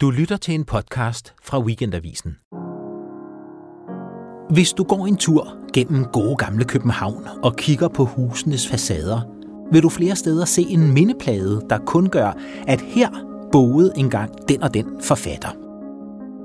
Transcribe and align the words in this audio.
Du 0.00 0.10
lytter 0.10 0.36
til 0.36 0.54
en 0.54 0.64
podcast 0.64 1.34
fra 1.42 1.60
Weekendavisen. 1.60 2.36
Hvis 4.50 4.72
du 4.72 4.84
går 4.84 5.06
en 5.06 5.16
tur 5.16 5.56
gennem 5.72 6.04
gode 6.04 6.36
gamle 6.36 6.64
København 6.64 7.28
og 7.42 7.56
kigger 7.56 7.88
på 7.88 8.04
husenes 8.04 8.68
facader, 8.68 9.20
vil 9.72 9.82
du 9.82 9.88
flere 9.88 10.16
steder 10.16 10.44
se 10.44 10.62
en 10.62 10.92
mindeplade, 10.92 11.60
der 11.70 11.78
kun 11.78 12.08
gør, 12.08 12.32
at 12.66 12.80
her 12.80 13.08
boede 13.52 13.92
engang 13.96 14.48
den 14.48 14.62
og 14.62 14.74
den 14.74 14.86
forfatter. 15.02 15.48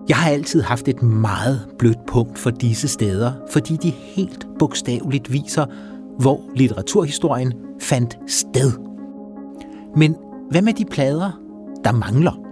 Jeg 0.09 0.17
har 0.17 0.29
altid 0.29 0.61
haft 0.61 0.87
et 0.87 1.01
meget 1.01 1.67
blødt 1.79 2.05
punkt 2.07 2.39
for 2.39 2.49
disse 2.49 2.87
steder, 2.87 3.33
fordi 3.51 3.77
de 3.77 3.89
helt 3.89 4.47
bogstaveligt 4.59 5.31
viser, 5.31 5.65
hvor 6.19 6.41
litteraturhistorien 6.55 7.53
fandt 7.79 8.17
sted. 8.27 8.71
Men 9.95 10.15
hvad 10.51 10.61
med 10.61 10.73
de 10.73 10.85
plader, 10.85 11.31
der 11.83 11.91
mangler? 11.91 12.42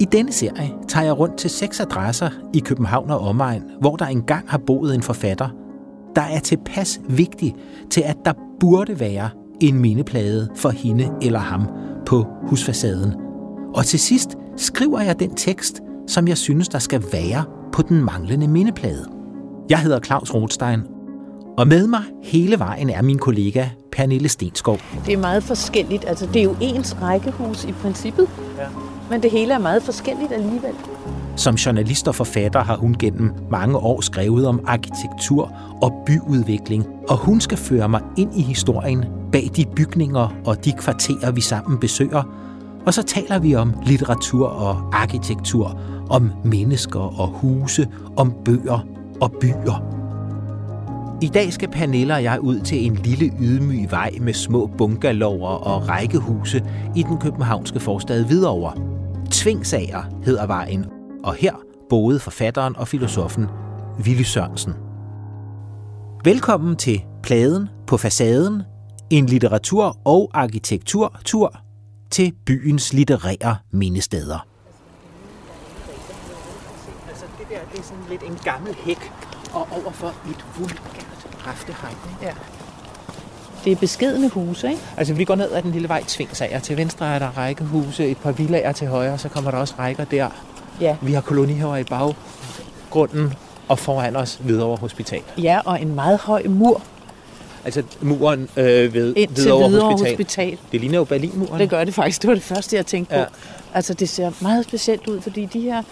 I 0.00 0.04
denne 0.04 0.32
serie 0.32 0.72
tager 0.88 1.04
jeg 1.04 1.18
rundt 1.18 1.36
til 1.36 1.50
seks 1.50 1.80
adresser 1.80 2.30
i 2.54 2.58
København 2.58 3.10
og 3.10 3.20
omegn, 3.20 3.62
hvor 3.80 3.96
der 3.96 4.06
engang 4.06 4.44
har 4.48 4.58
boet 4.58 4.94
en 4.94 5.02
forfatter, 5.02 5.48
der 6.16 6.22
er 6.22 6.38
tilpas 6.38 7.00
vigtig 7.08 7.54
til, 7.90 8.00
at 8.00 8.16
der 8.24 8.32
burde 8.60 9.00
være 9.00 9.30
en 9.60 9.78
mindeplade 9.78 10.48
for 10.56 10.70
hende 10.70 11.10
eller 11.22 11.38
ham 11.38 11.66
på 12.06 12.26
husfacaden. 12.42 13.14
Og 13.74 13.84
til 13.84 14.00
sidst 14.00 14.36
skriver 14.56 15.00
jeg 15.00 15.20
den 15.20 15.34
tekst, 15.34 15.80
som 16.06 16.28
jeg 16.28 16.38
synes, 16.38 16.68
der 16.68 16.78
skal 16.78 17.02
være 17.12 17.44
på 17.72 17.82
den 17.82 18.04
manglende 18.04 18.48
mindeplade. 18.48 19.06
Jeg 19.70 19.78
hedder 19.78 20.00
Claus 20.00 20.34
Rothstein, 20.34 20.80
og 21.58 21.68
med 21.68 21.86
mig 21.86 22.02
hele 22.22 22.58
vejen 22.58 22.90
er 22.90 23.02
min 23.02 23.18
kollega 23.18 23.68
Pernille 23.92 24.28
Stenskov. 24.28 24.78
Det 25.06 25.14
er 25.14 25.18
meget 25.18 25.42
forskelligt. 25.42 26.04
Altså, 26.08 26.26
det 26.26 26.36
er 26.36 26.44
jo 26.44 26.56
ens 26.60 27.02
rækkehus 27.02 27.64
i 27.64 27.72
princippet. 27.72 28.28
Ja. 28.58 28.66
Men 29.10 29.22
det 29.22 29.30
hele 29.30 29.54
er 29.54 29.58
meget 29.58 29.82
forskelligt 29.82 30.32
alligevel. 30.32 30.74
Som 31.36 31.54
journalist 31.54 32.08
og 32.08 32.14
forfatter 32.14 32.64
har 32.64 32.76
hun 32.76 32.94
gennem 32.98 33.32
mange 33.50 33.76
år 33.76 34.00
skrevet 34.00 34.46
om 34.46 34.60
arkitektur 34.66 35.52
og 35.82 35.92
byudvikling, 36.06 36.86
og 37.08 37.16
hun 37.16 37.40
skal 37.40 37.58
føre 37.58 37.88
mig 37.88 38.00
ind 38.18 38.36
i 38.36 38.42
historien 38.42 39.04
bag 39.32 39.50
de 39.56 39.64
bygninger 39.76 40.34
og 40.46 40.64
de 40.64 40.72
kvarterer, 40.72 41.30
vi 41.30 41.40
sammen 41.40 41.78
besøger. 41.78 42.22
Og 42.86 42.94
så 42.94 43.02
taler 43.02 43.38
vi 43.38 43.54
om 43.54 43.74
litteratur 43.86 44.46
og 44.46 44.90
arkitektur, 44.92 45.80
om 46.10 46.30
mennesker 46.44 47.20
og 47.20 47.28
huse, 47.28 47.88
om 48.16 48.34
bøger 48.44 48.86
og 49.20 49.32
byer. 49.40 49.94
I 51.22 51.26
dag 51.26 51.52
skal 51.52 51.68
Pernille 51.68 52.14
og 52.14 52.22
jeg 52.22 52.40
ud 52.40 52.60
til 52.60 52.86
en 52.86 52.94
lille 52.94 53.32
ydmyg 53.40 53.90
vej 53.90 54.10
med 54.20 54.32
små 54.32 54.66
bungalower 54.78 55.48
og 55.48 55.88
rækkehuse 55.88 56.64
i 56.96 57.02
den 57.02 57.18
københavnske 57.18 57.80
forstad 57.80 58.24
Hvidovre. 58.24 58.93
Tvingsager 59.34 60.02
hedder 60.24 60.46
vejen, 60.46 60.86
og 61.24 61.34
her 61.34 61.52
boede 61.88 62.20
forfatteren 62.20 62.76
og 62.76 62.88
filosofen 62.88 63.46
Willy 64.00 64.22
Sørensen. 64.22 64.72
Velkommen 66.24 66.76
til 66.76 67.04
Pladen 67.22 67.68
på 67.86 67.96
facaden, 67.96 68.62
en 69.10 69.26
litteratur- 69.26 69.98
og 70.04 70.30
arkitekturtur 70.34 71.56
til 72.10 72.32
byens 72.46 72.92
litterære 72.92 73.56
mindesteder. 73.70 74.46
Altså 77.08 77.24
det 77.38 77.46
der, 77.50 77.58
det 77.72 77.78
er 77.78 77.82
sådan 77.82 78.04
lidt 78.10 78.22
en 78.22 78.38
gammel 78.44 78.74
hæk, 78.74 79.12
og 79.52 79.68
overfor 79.72 80.08
et 80.08 80.46
vulgært 80.58 81.26
raftehegn. 81.46 81.96
Ja. 82.22 82.34
Det 83.64 83.72
er 83.72 83.76
beskedende 83.76 84.28
huse, 84.28 84.68
ikke? 84.68 84.80
Altså, 84.96 85.14
vi 85.14 85.24
går 85.24 85.34
ned 85.34 85.52
ad 85.52 85.62
den 85.62 85.72
lille 85.72 85.88
vej 85.88 86.02
Tvingsager. 86.06 86.58
Til 86.58 86.76
venstre 86.76 87.14
er 87.14 87.18
der 87.18 87.38
rækkehuse, 87.38 88.06
et 88.08 88.16
par 88.16 88.32
villager 88.32 88.72
til 88.72 88.86
højre, 88.88 89.18
så 89.18 89.28
kommer 89.28 89.50
der 89.50 89.58
også 89.58 89.74
rækker 89.78 90.04
der. 90.04 90.28
Ja. 90.80 90.96
Vi 91.02 91.12
har 91.12 91.20
kolonihaver 91.20 91.76
i 91.76 91.84
baggrunden, 91.84 93.32
og 93.68 93.78
foran 93.78 94.16
os 94.16 94.34
Hvidovre 94.42 94.76
Hospital. 94.76 95.20
Ja, 95.38 95.60
og 95.64 95.80
en 95.82 95.94
meget 95.94 96.18
høj 96.18 96.42
mur. 96.48 96.82
Altså 97.64 97.82
muren 98.00 98.48
øh, 98.56 98.94
ved 98.94 99.14
Ind 99.16 99.28
til 99.34 99.42
Hvidovre 99.42 99.68
Hvidovre 99.68 99.90
Hospital. 99.92 100.16
Hospital. 100.16 100.58
Det 100.72 100.80
ligner 100.80 100.98
jo 100.98 101.04
Berlinmuren. 101.04 101.60
Det 101.60 101.70
gør 101.70 101.84
det 101.84 101.94
faktisk. 101.94 102.22
Det 102.22 102.28
var 102.28 102.34
det 102.34 102.42
første, 102.42 102.76
jeg 102.76 102.86
tænkte 102.86 103.16
Ja. 103.16 103.24
på. 103.24 103.30
Altså, 103.74 103.94
det 103.94 104.08
ser 104.08 104.30
meget 104.40 104.64
specielt 104.64 105.06
ud, 105.08 105.20
fordi 105.20 105.44
de 105.52 105.60
her 105.60 105.82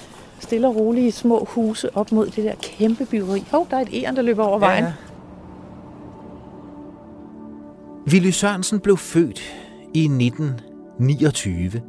stille 0.40 0.66
og 0.68 0.76
rolige 0.76 1.12
små 1.12 1.48
huse 1.50 1.96
op 1.96 2.12
mod 2.12 2.26
det 2.26 2.44
der 2.44 2.52
kæmpe 2.62 3.04
byggeri. 3.04 3.44
Hov, 3.50 3.66
der 3.70 3.76
er 3.76 3.80
et 3.80 3.88
æren, 3.92 4.16
der 4.16 4.22
løber 4.22 4.44
over 4.44 4.58
vejen. 4.58 4.84
Ja. 4.84 4.92
Willy 8.06 8.30
Sørensen 8.30 8.80
blev 8.80 8.96
født 8.96 9.40
i 9.94 10.04
1929. 10.04 11.82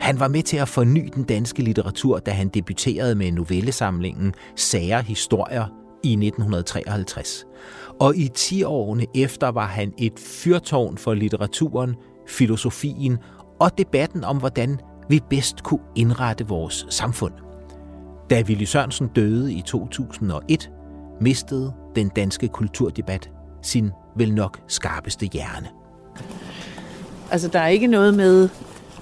Han 0.00 0.20
var 0.20 0.28
med 0.28 0.42
til 0.42 0.56
at 0.56 0.68
forny 0.68 1.10
den 1.14 1.24
danske 1.24 1.62
litteratur, 1.62 2.18
da 2.18 2.30
han 2.30 2.48
debuterede 2.48 3.14
med 3.14 3.32
novellesamlingen 3.32 4.34
Sager 4.56 5.00
Historier 5.00 5.64
i 6.02 6.12
1953. 6.12 7.46
Og 8.00 8.16
i 8.16 8.28
10 8.34 8.62
årene 8.62 9.06
efter 9.14 9.48
var 9.48 9.66
han 9.66 9.92
et 9.98 10.18
fyrtårn 10.18 10.98
for 10.98 11.14
litteraturen, 11.14 11.94
filosofien 12.28 13.18
og 13.60 13.78
debatten 13.78 14.24
om, 14.24 14.38
hvordan 14.38 14.80
vi 15.08 15.20
bedst 15.30 15.62
kunne 15.62 15.84
indrette 15.96 16.48
vores 16.48 16.86
samfund. 16.90 17.32
Da 18.30 18.42
Willy 18.42 18.64
Sørensen 18.64 19.08
døde 19.08 19.52
i 19.52 19.62
2001, 19.62 20.70
mistede 21.20 21.72
den 21.96 22.08
danske 22.08 22.48
kulturdebat 22.48 23.30
sin 23.66 23.90
vel 24.16 24.34
nok 24.34 24.58
skarpeste 24.68 25.26
hjerne. 25.26 25.68
Altså, 27.30 27.48
der 27.48 27.60
er 27.60 27.68
ikke 27.68 27.86
noget 27.86 28.14
med 28.14 28.48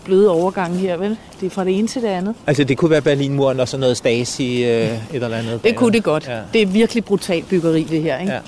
bløde 0.04 0.30
overgange 0.30 0.78
her, 0.78 0.96
vel? 0.96 1.18
Det 1.40 1.46
er 1.46 1.50
fra 1.50 1.64
det 1.64 1.78
ene 1.78 1.88
til 1.88 2.02
det 2.02 2.08
andet. 2.08 2.34
Altså 2.46 2.64
det 2.64 2.78
kunne 2.78 2.90
være 2.90 3.02
Berlinmuren 3.02 3.60
og 3.60 3.68
sådan 3.68 3.80
noget 3.80 3.96
Stasi, 3.96 4.64
øh, 4.64 4.70
et 4.70 4.98
eller 5.12 5.36
andet. 5.36 5.64
Det 5.64 5.76
kunne 5.76 5.92
det 5.92 6.04
godt. 6.04 6.28
Ja. 6.28 6.40
Det 6.52 6.62
er 6.62 6.66
virkelig 6.66 7.04
brutalt 7.04 7.48
byggeri, 7.48 7.82
det 7.82 8.02
her, 8.02 8.18
ikke? 8.18 8.32
Ja. 8.32 8.40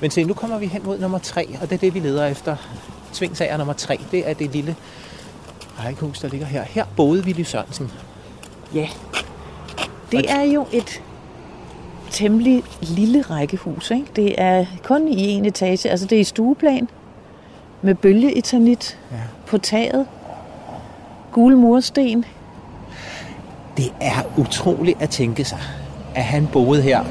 Men 0.00 0.10
se, 0.10 0.24
nu 0.24 0.34
kommer 0.34 0.58
vi 0.58 0.66
hen 0.66 0.82
mod 0.84 0.98
nummer 0.98 1.18
tre, 1.18 1.48
og 1.62 1.70
det 1.70 1.74
er 1.74 1.80
det, 1.80 1.94
vi 1.94 2.00
leder 2.00 2.26
efter. 2.26 2.56
Tvingsager 3.12 3.56
nummer 3.56 3.74
tre, 3.74 4.00
det 4.10 4.30
er 4.30 4.34
det 4.34 4.52
lille 4.52 4.76
rækkehus, 5.84 6.18
der 6.18 6.28
ligger 6.28 6.46
her. 6.46 6.62
Her 6.62 6.84
boede 6.96 7.22
Willy 7.22 7.42
Sørensen. 7.42 7.90
Ja. 8.74 8.88
Det 10.12 10.30
er 10.30 10.42
jo 10.42 10.66
et 10.72 11.02
temmelig 12.10 12.62
lille 12.80 13.20
rækkehus, 13.22 13.90
ikke? 13.90 14.06
Det 14.16 14.34
er 14.38 14.64
kun 14.84 15.08
i 15.08 15.28
en 15.28 15.44
etage. 15.44 15.90
Altså, 15.90 16.06
det 16.06 16.16
er 16.16 16.20
i 16.20 16.24
stueplan 16.24 16.88
med 17.82 17.94
bølgeetanit 17.94 18.98
Ja. 19.12 19.16
på 19.46 19.58
taget. 19.58 20.06
Gule 21.32 21.56
mursten. 21.56 22.24
Det 23.76 23.92
er 24.00 24.22
utroligt 24.38 25.02
at 25.02 25.10
tænke 25.10 25.44
sig, 25.44 25.58
at 26.14 26.24
han 26.24 26.48
boede 26.52 26.82
her 26.82 27.04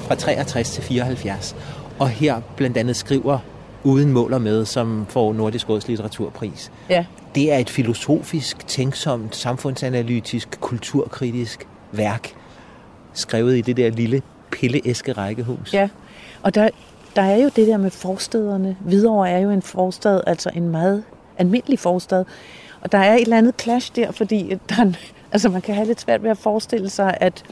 fra 0.00 0.14
63 0.14 0.70
til 0.70 0.82
74, 0.82 1.56
og 1.98 2.08
her 2.08 2.40
blandt 2.56 2.76
andet 2.76 2.96
skriver 2.96 3.38
Uden 3.84 4.12
mål 4.12 4.32
og 4.32 4.42
med, 4.42 4.64
som 4.64 5.06
får 5.08 5.32
Nordisk 5.32 5.68
Råds 5.68 5.88
litteraturpris. 5.88 6.72
Ja. 6.90 7.04
Det 7.34 7.52
er 7.52 7.58
et 7.58 7.70
filosofisk, 7.70 8.66
tænksomt, 8.66 9.36
samfundsanalytisk, 9.36 10.60
kulturkritisk 10.60 11.66
værk, 11.92 12.32
skrevet 13.12 13.56
i 13.56 13.60
det 13.60 13.76
der 13.76 13.90
lille 13.90 14.22
pilleæske 14.50 15.12
rækkehus. 15.12 15.74
Ja. 15.74 15.88
Og 16.42 16.54
der, 16.54 16.68
der 17.16 17.22
er 17.22 17.36
jo 17.36 17.50
det 17.56 17.66
der 17.66 17.76
med 17.76 17.90
forstederne. 17.90 18.76
Hvidovre 18.80 19.30
er 19.30 19.38
jo 19.38 19.50
en 19.50 19.62
forstad, 19.62 20.20
altså 20.26 20.50
en 20.54 20.68
meget 20.68 21.02
almindelig 21.38 21.78
forstad. 21.78 22.24
Og 22.80 22.92
der 22.92 22.98
er 22.98 23.14
et 23.14 23.20
eller 23.22 23.38
andet 23.38 23.54
clash 23.60 23.92
der, 23.96 24.10
fordi 24.12 24.54
der 24.68 24.74
er, 24.78 24.92
altså 25.32 25.48
man 25.48 25.60
kan 25.62 25.74
have 25.74 25.86
lidt 25.86 26.00
svært 26.00 26.22
ved 26.22 26.30
at 26.30 26.38
forestille 26.38 26.90
sig, 26.90 27.16
at, 27.20 27.42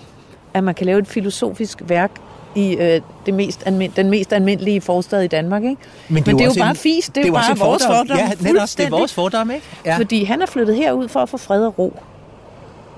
at 0.55 0.65
man 0.65 0.75
kan 0.75 0.87
lave 0.87 0.99
et 0.99 1.07
filosofisk 1.07 1.83
værk 1.87 2.11
i 2.57 2.77
øh, 2.77 3.01
det 3.27 3.35
mest 3.35 3.63
almin, 3.67 3.93
den 3.97 4.11
mest 4.11 4.33
almindelige 4.33 4.81
forstad 4.81 5.23
i 5.23 5.27
Danmark. 5.27 5.63
Ikke? 5.63 5.77
Men 6.09 6.23
det 6.23 6.29
er 6.35 6.45
jo, 6.45 6.49
også 6.49 6.61
bare 6.61 6.71
en- 6.71 6.77
fis, 6.77 7.11
det 7.15 7.23
er, 7.23 7.27
jo 7.27 7.33
bare 7.33 7.59
vores 7.59 7.87
fordom. 7.87 8.17
Ja, 8.19 8.31
netop, 8.41 8.69
det 8.77 8.81
er 8.87 8.91
vores 8.91 9.15
fordom, 9.15 9.51
ikke? 9.51 9.67
Ja. 9.85 9.97
Fordi 9.97 10.25
han 10.25 10.43
er 10.43 10.47
flyttet 10.47 10.77
herud 10.77 11.09
for 11.09 11.21
at 11.21 11.29
få 11.29 11.37
fred 11.37 11.67
og 11.67 11.79
ro. 11.79 11.97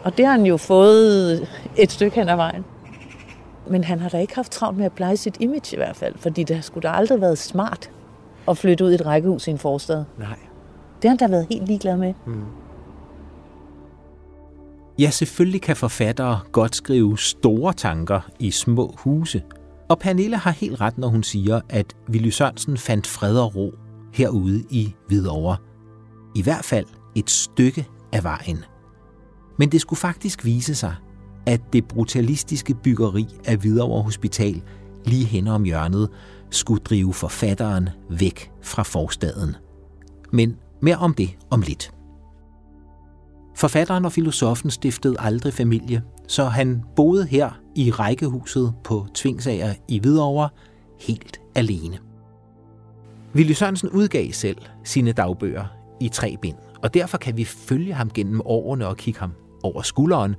Og 0.04 0.16
det 0.18 0.24
har 0.26 0.32
han 0.32 0.46
jo 0.46 0.56
fået 0.56 1.46
et 1.76 1.92
stykke 1.92 2.16
hen 2.16 2.28
ad 2.28 2.36
vejen. 2.36 2.64
Men 3.70 3.84
han 3.84 4.00
har 4.00 4.08
da 4.08 4.18
ikke 4.18 4.34
haft 4.34 4.52
travlt 4.52 4.78
med 4.78 4.86
at 4.86 4.92
pleje 4.92 5.16
sit 5.16 5.36
image 5.40 5.72
i 5.72 5.76
hvert 5.76 5.96
fald, 5.96 6.14
fordi 6.18 6.44
det 6.44 6.64
sgu 6.64 6.80
da 6.80 6.88
aldrig 6.88 7.20
været 7.20 7.38
smart 7.38 7.90
at 8.48 8.58
flytte 8.58 8.84
ud 8.84 8.90
i 8.90 8.94
et 8.94 9.06
rækkehus 9.06 9.46
i 9.46 9.50
en 9.50 9.58
forstad. 9.58 10.04
Nej. 10.18 10.38
Det 11.02 11.04
har 11.04 11.08
han 11.08 11.16
da 11.16 11.26
været 11.26 11.46
helt 11.50 11.66
ligeglad 11.66 11.96
med. 11.96 12.14
Ja, 14.98 15.10
selvfølgelig 15.10 15.62
kan 15.62 15.76
forfattere 15.76 16.40
godt 16.52 16.76
skrive 16.76 17.18
store 17.18 17.72
tanker 17.72 18.20
i 18.38 18.50
små 18.50 18.94
huse. 18.98 19.42
Og 19.88 19.98
Pernille 19.98 20.36
har 20.36 20.50
helt 20.50 20.80
ret, 20.80 20.98
når 20.98 21.08
hun 21.08 21.22
siger, 21.22 21.60
at 21.68 21.96
Willy 22.10 22.28
Sørensen 22.28 22.76
fandt 22.76 23.06
fred 23.06 23.38
og 23.38 23.56
ro 23.56 23.72
herude 24.12 24.64
i 24.70 24.94
Hvidovre. 25.06 25.56
I 26.34 26.42
hvert 26.42 26.64
fald 26.64 26.86
et 27.14 27.30
stykke 27.30 27.86
af 28.12 28.24
vejen. 28.24 28.64
Men 29.58 29.72
det 29.72 29.80
skulle 29.80 29.98
faktisk 29.98 30.44
vise 30.44 30.74
sig, 30.74 30.94
at 31.46 31.60
det 31.72 31.84
brutalistiske 31.88 32.74
byggeri 32.74 33.26
af 33.44 33.56
Hvidovre 33.56 34.02
Hospital 34.02 34.62
lige 35.04 35.24
hen 35.24 35.48
om 35.48 35.64
hjørnet 35.64 36.08
skulle 36.50 36.82
drive 36.84 37.14
forfatteren 37.14 37.88
væk 38.10 38.50
fra 38.62 38.82
forstaden. 38.82 39.56
Men 40.32 40.56
mere 40.82 40.96
om 40.96 41.14
det 41.14 41.30
om 41.50 41.60
lidt. 41.60 41.90
Forfatteren 43.56 44.04
og 44.04 44.12
filosofen 44.12 44.70
stiftede 44.70 45.16
aldrig 45.18 45.52
familie, 45.52 46.02
så 46.28 46.44
han 46.44 46.82
boede 46.96 47.26
her 47.26 47.60
i 47.74 47.90
rækkehuset 47.90 48.74
på 48.84 49.06
Tvingsager 49.14 49.74
i 49.88 49.98
Hvidovre 49.98 50.48
helt 51.00 51.40
alene. 51.54 51.98
Willy 53.34 53.52
Sørensen 53.52 53.88
udgav 53.88 54.32
selv 54.32 54.58
sine 54.84 55.12
dagbøger 55.12 55.64
i 56.00 56.08
tre 56.08 56.36
bind, 56.42 56.56
og 56.82 56.94
derfor 56.94 57.18
kan 57.18 57.36
vi 57.36 57.44
følge 57.44 57.94
ham 57.94 58.10
gennem 58.10 58.40
årene 58.44 58.86
og 58.86 58.96
kigge 58.96 59.20
ham 59.20 59.32
over 59.62 59.82
skulderen, 59.82 60.36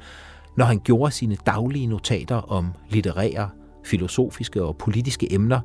når 0.57 0.65
han 0.65 0.79
gjorde 0.79 1.11
sine 1.11 1.37
daglige 1.45 1.87
notater 1.87 2.35
om 2.35 2.73
litterære, 2.89 3.49
filosofiske 3.85 4.63
og 4.63 4.77
politiske 4.77 5.33
emner, 5.33 5.59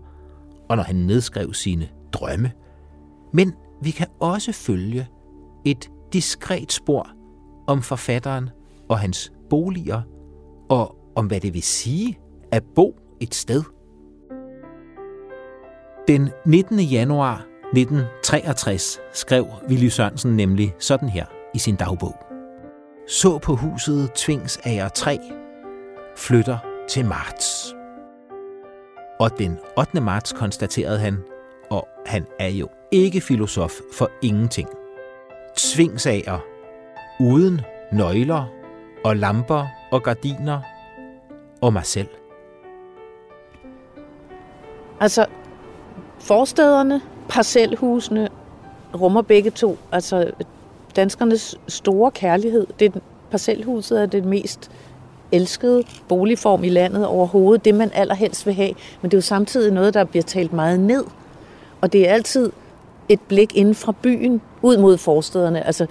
og 0.69 0.77
når 0.77 0.83
han 0.83 0.97
nedskrev 0.97 1.55
sine 1.55 1.89
drømme. 2.13 2.53
Men 3.33 3.53
vi 3.83 3.91
kan 3.91 4.07
også 4.21 4.53
følge 4.53 5.09
et 5.65 5.91
diskret 6.13 6.73
spor 6.73 7.09
om 7.67 7.83
forfatteren 7.83 8.51
og 8.89 8.99
hans 8.99 9.33
boliger, 9.51 10.03
og 10.69 10.97
om 11.17 11.27
hvad 11.27 11.41
det 11.41 11.55
vil 11.55 11.63
sige 11.63 12.19
at 12.51 12.63
bo 12.75 12.97
et 13.21 13.35
sted. 13.35 13.63
Den 16.09 16.31
19. 16.47 16.81
januar 16.81 17.47
1963 17.75 18.99
skrev 19.13 19.47
Willy 19.69 19.89
Sørensen 19.89 20.37
nemlig 20.37 20.75
sådan 20.79 21.09
her 21.09 21.27
i 21.55 21.59
sin 21.59 21.77
dagbog. 21.77 22.32
Så 23.07 23.39
på 23.39 23.55
huset 23.55 24.13
Tvings 24.15 24.61
Ager 24.65 24.89
3, 24.89 25.19
flytter 26.17 26.59
til 26.89 27.05
marts. 27.05 27.75
Og 29.21 29.39
den 29.39 29.59
8. 29.79 30.01
marts 30.01 30.33
konstaterede 30.33 30.99
han, 30.99 31.19
og 31.71 31.89
han 32.07 32.27
er 32.39 32.49
jo 32.49 32.69
ikke 32.93 33.21
filosof 33.21 33.73
for 33.93 34.11
ingenting. 34.23 34.69
Tvingsager 35.57 36.39
uden 37.21 37.61
nøgler 37.93 38.45
og 39.05 39.17
lamper 39.17 39.67
og 39.93 40.03
gardiner 40.03 40.61
og 41.61 41.73
mig 41.73 41.87
selv. 41.87 42.09
Altså, 45.01 45.27
forstederne, 46.19 47.01
parcelhusene 47.29 48.29
rummer 48.95 49.23
begge 49.23 49.51
to. 49.51 49.79
Altså, 49.93 50.33
danskernes 50.97 51.59
store 51.69 52.11
kærlighed. 52.11 52.67
Det 52.79 52.95
er, 52.95 53.01
parcelhuset 53.31 54.03
er 54.03 54.07
det 54.07 54.25
mest 54.25 54.71
elskede 55.33 55.83
boligform 56.09 56.65
i 56.65 56.69
landet 56.69 57.07
overhovedet. 57.07 57.65
Det, 57.65 57.75
man 57.75 57.91
allerhelst 57.95 58.47
vil 58.47 58.55
have. 58.55 58.73
Men 59.03 59.11
det 59.11 59.17
er 59.17 59.19
jo 59.19 59.23
samtidig 59.23 59.73
noget, 59.73 59.95
der 59.95 60.05
bliver 60.05 60.23
talt 60.23 60.53
meget 60.53 60.81
ned. 60.81 61.05
Og 61.81 61.93
det 61.93 62.09
er 62.09 62.13
altid 62.13 62.53
et 63.09 63.21
blik 63.21 63.57
inden 63.57 63.75
fra 63.75 63.95
byen 64.03 64.41
ud 64.63 64.77
mod 64.77 64.99
forstederne. 64.99 65.67
Altså, 65.67 65.87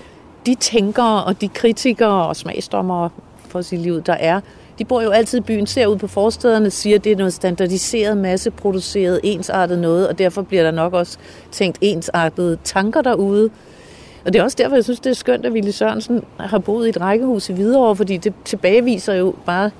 de 0.45 0.55
tænkere 0.55 1.23
og 1.23 1.41
de 1.41 1.47
kritikere 1.47 2.27
og 2.27 2.35
smagsdommere, 2.35 3.09
for 3.47 3.59
at 3.59 3.65
sige 3.65 3.81
livet, 3.81 4.07
der 4.07 4.13
er, 4.13 4.41
de 4.79 4.85
bor 4.85 5.01
jo 5.01 5.09
altid 5.09 5.39
i 5.39 5.41
byen, 5.41 5.67
ser 5.67 5.87
ud 5.87 5.97
på 5.97 6.07
forstederne, 6.07 6.69
siger, 6.69 6.95
at 6.95 7.03
det 7.03 7.11
er 7.11 7.15
noget 7.15 7.33
standardiseret, 7.33 8.17
masseproduceret, 8.17 9.19
ensartet 9.23 9.79
noget, 9.79 10.07
og 10.07 10.17
derfor 10.17 10.41
bliver 10.41 10.63
der 10.63 10.71
nok 10.71 10.93
også 10.93 11.17
tænkt 11.51 11.77
ensartede 11.81 12.57
tanker 12.63 13.01
derude. 13.01 13.49
Og 14.25 14.33
det 14.33 14.39
er 14.39 14.43
også 14.43 14.57
derfor, 14.59 14.75
jeg 14.75 14.83
synes, 14.83 14.99
det 14.99 15.09
er 15.09 15.13
skønt, 15.13 15.45
at 15.45 15.53
Ville 15.53 15.71
Sørensen 15.71 16.23
har 16.39 16.59
boet 16.59 16.85
i 16.85 16.89
et 16.89 17.01
rækkehus 17.01 17.49
i 17.49 17.53
Hvidovre, 17.53 17.95
fordi 17.95 18.17
det 18.17 18.33
tilbageviser 18.45 19.13
jo 19.13 19.35
bare 19.45 19.71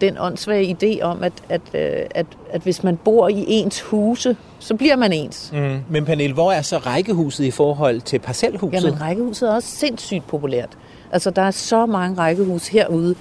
den 0.00 0.16
åndssvage 0.18 0.76
idé 0.82 1.02
om, 1.02 1.22
at, 1.22 1.32
at, 1.48 1.60
øh, 1.74 2.06
at, 2.10 2.26
at 2.50 2.62
hvis 2.62 2.82
man 2.84 2.96
bor 2.96 3.28
i 3.28 3.44
ens 3.48 3.80
huse, 3.80 4.36
så 4.58 4.74
bliver 4.74 4.96
man 4.96 5.12
ens. 5.12 5.50
Mm. 5.52 5.78
Men 5.88 6.04
Pernille, 6.04 6.34
hvor 6.34 6.52
er 6.52 6.62
så 6.62 6.78
rækkehuset 6.78 7.44
i 7.44 7.50
forhold 7.50 8.00
til 8.00 8.18
parcelhuset? 8.18 8.84
Jamen, 8.84 9.00
rækkehuset 9.00 9.48
er 9.48 9.54
også 9.54 9.68
sindssygt 9.68 10.26
populært. 10.26 10.78
Altså, 11.12 11.30
der 11.30 11.42
er 11.42 11.50
så 11.50 11.86
mange 11.86 12.18
rækkehus 12.18 12.68
herude 12.68 13.14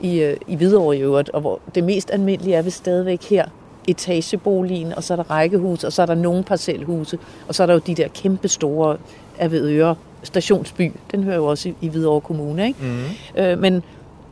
i, 0.00 0.18
øh, 0.18 0.36
i 0.46 0.56
Hvidovre 0.56 0.96
i 0.96 1.00
øvrigt, 1.00 1.30
og 1.30 1.40
hvor 1.40 1.60
det 1.74 1.84
mest 1.84 2.10
almindelige 2.10 2.54
er 2.54 2.62
vi 2.62 2.70
stadigvæk 2.70 3.22
her 3.22 3.44
etageboligen, 3.88 4.94
og 4.94 5.04
så 5.04 5.14
er 5.14 5.16
der 5.16 5.30
rækkehus, 5.30 5.84
og 5.84 5.92
så 5.92 6.02
er 6.02 6.06
der 6.06 6.14
nogle 6.14 6.44
parcelhuse, 6.44 7.18
og 7.48 7.54
så 7.54 7.62
er 7.62 7.66
der 7.66 7.74
jo 7.74 7.80
de 7.86 7.94
der 7.94 8.08
kæmpe 8.08 8.48
store 8.48 8.96
Avedøre 9.38 9.94
stationsby. 10.22 10.92
Den 11.12 11.24
hører 11.24 11.36
jo 11.36 11.46
også 11.46 11.68
i, 11.68 11.74
i 11.80 11.88
Hvidovre 11.88 12.20
Kommune. 12.20 12.66
Ikke? 12.66 12.78
Mm. 12.82 13.42
Øh, 13.42 13.58
men 13.58 13.82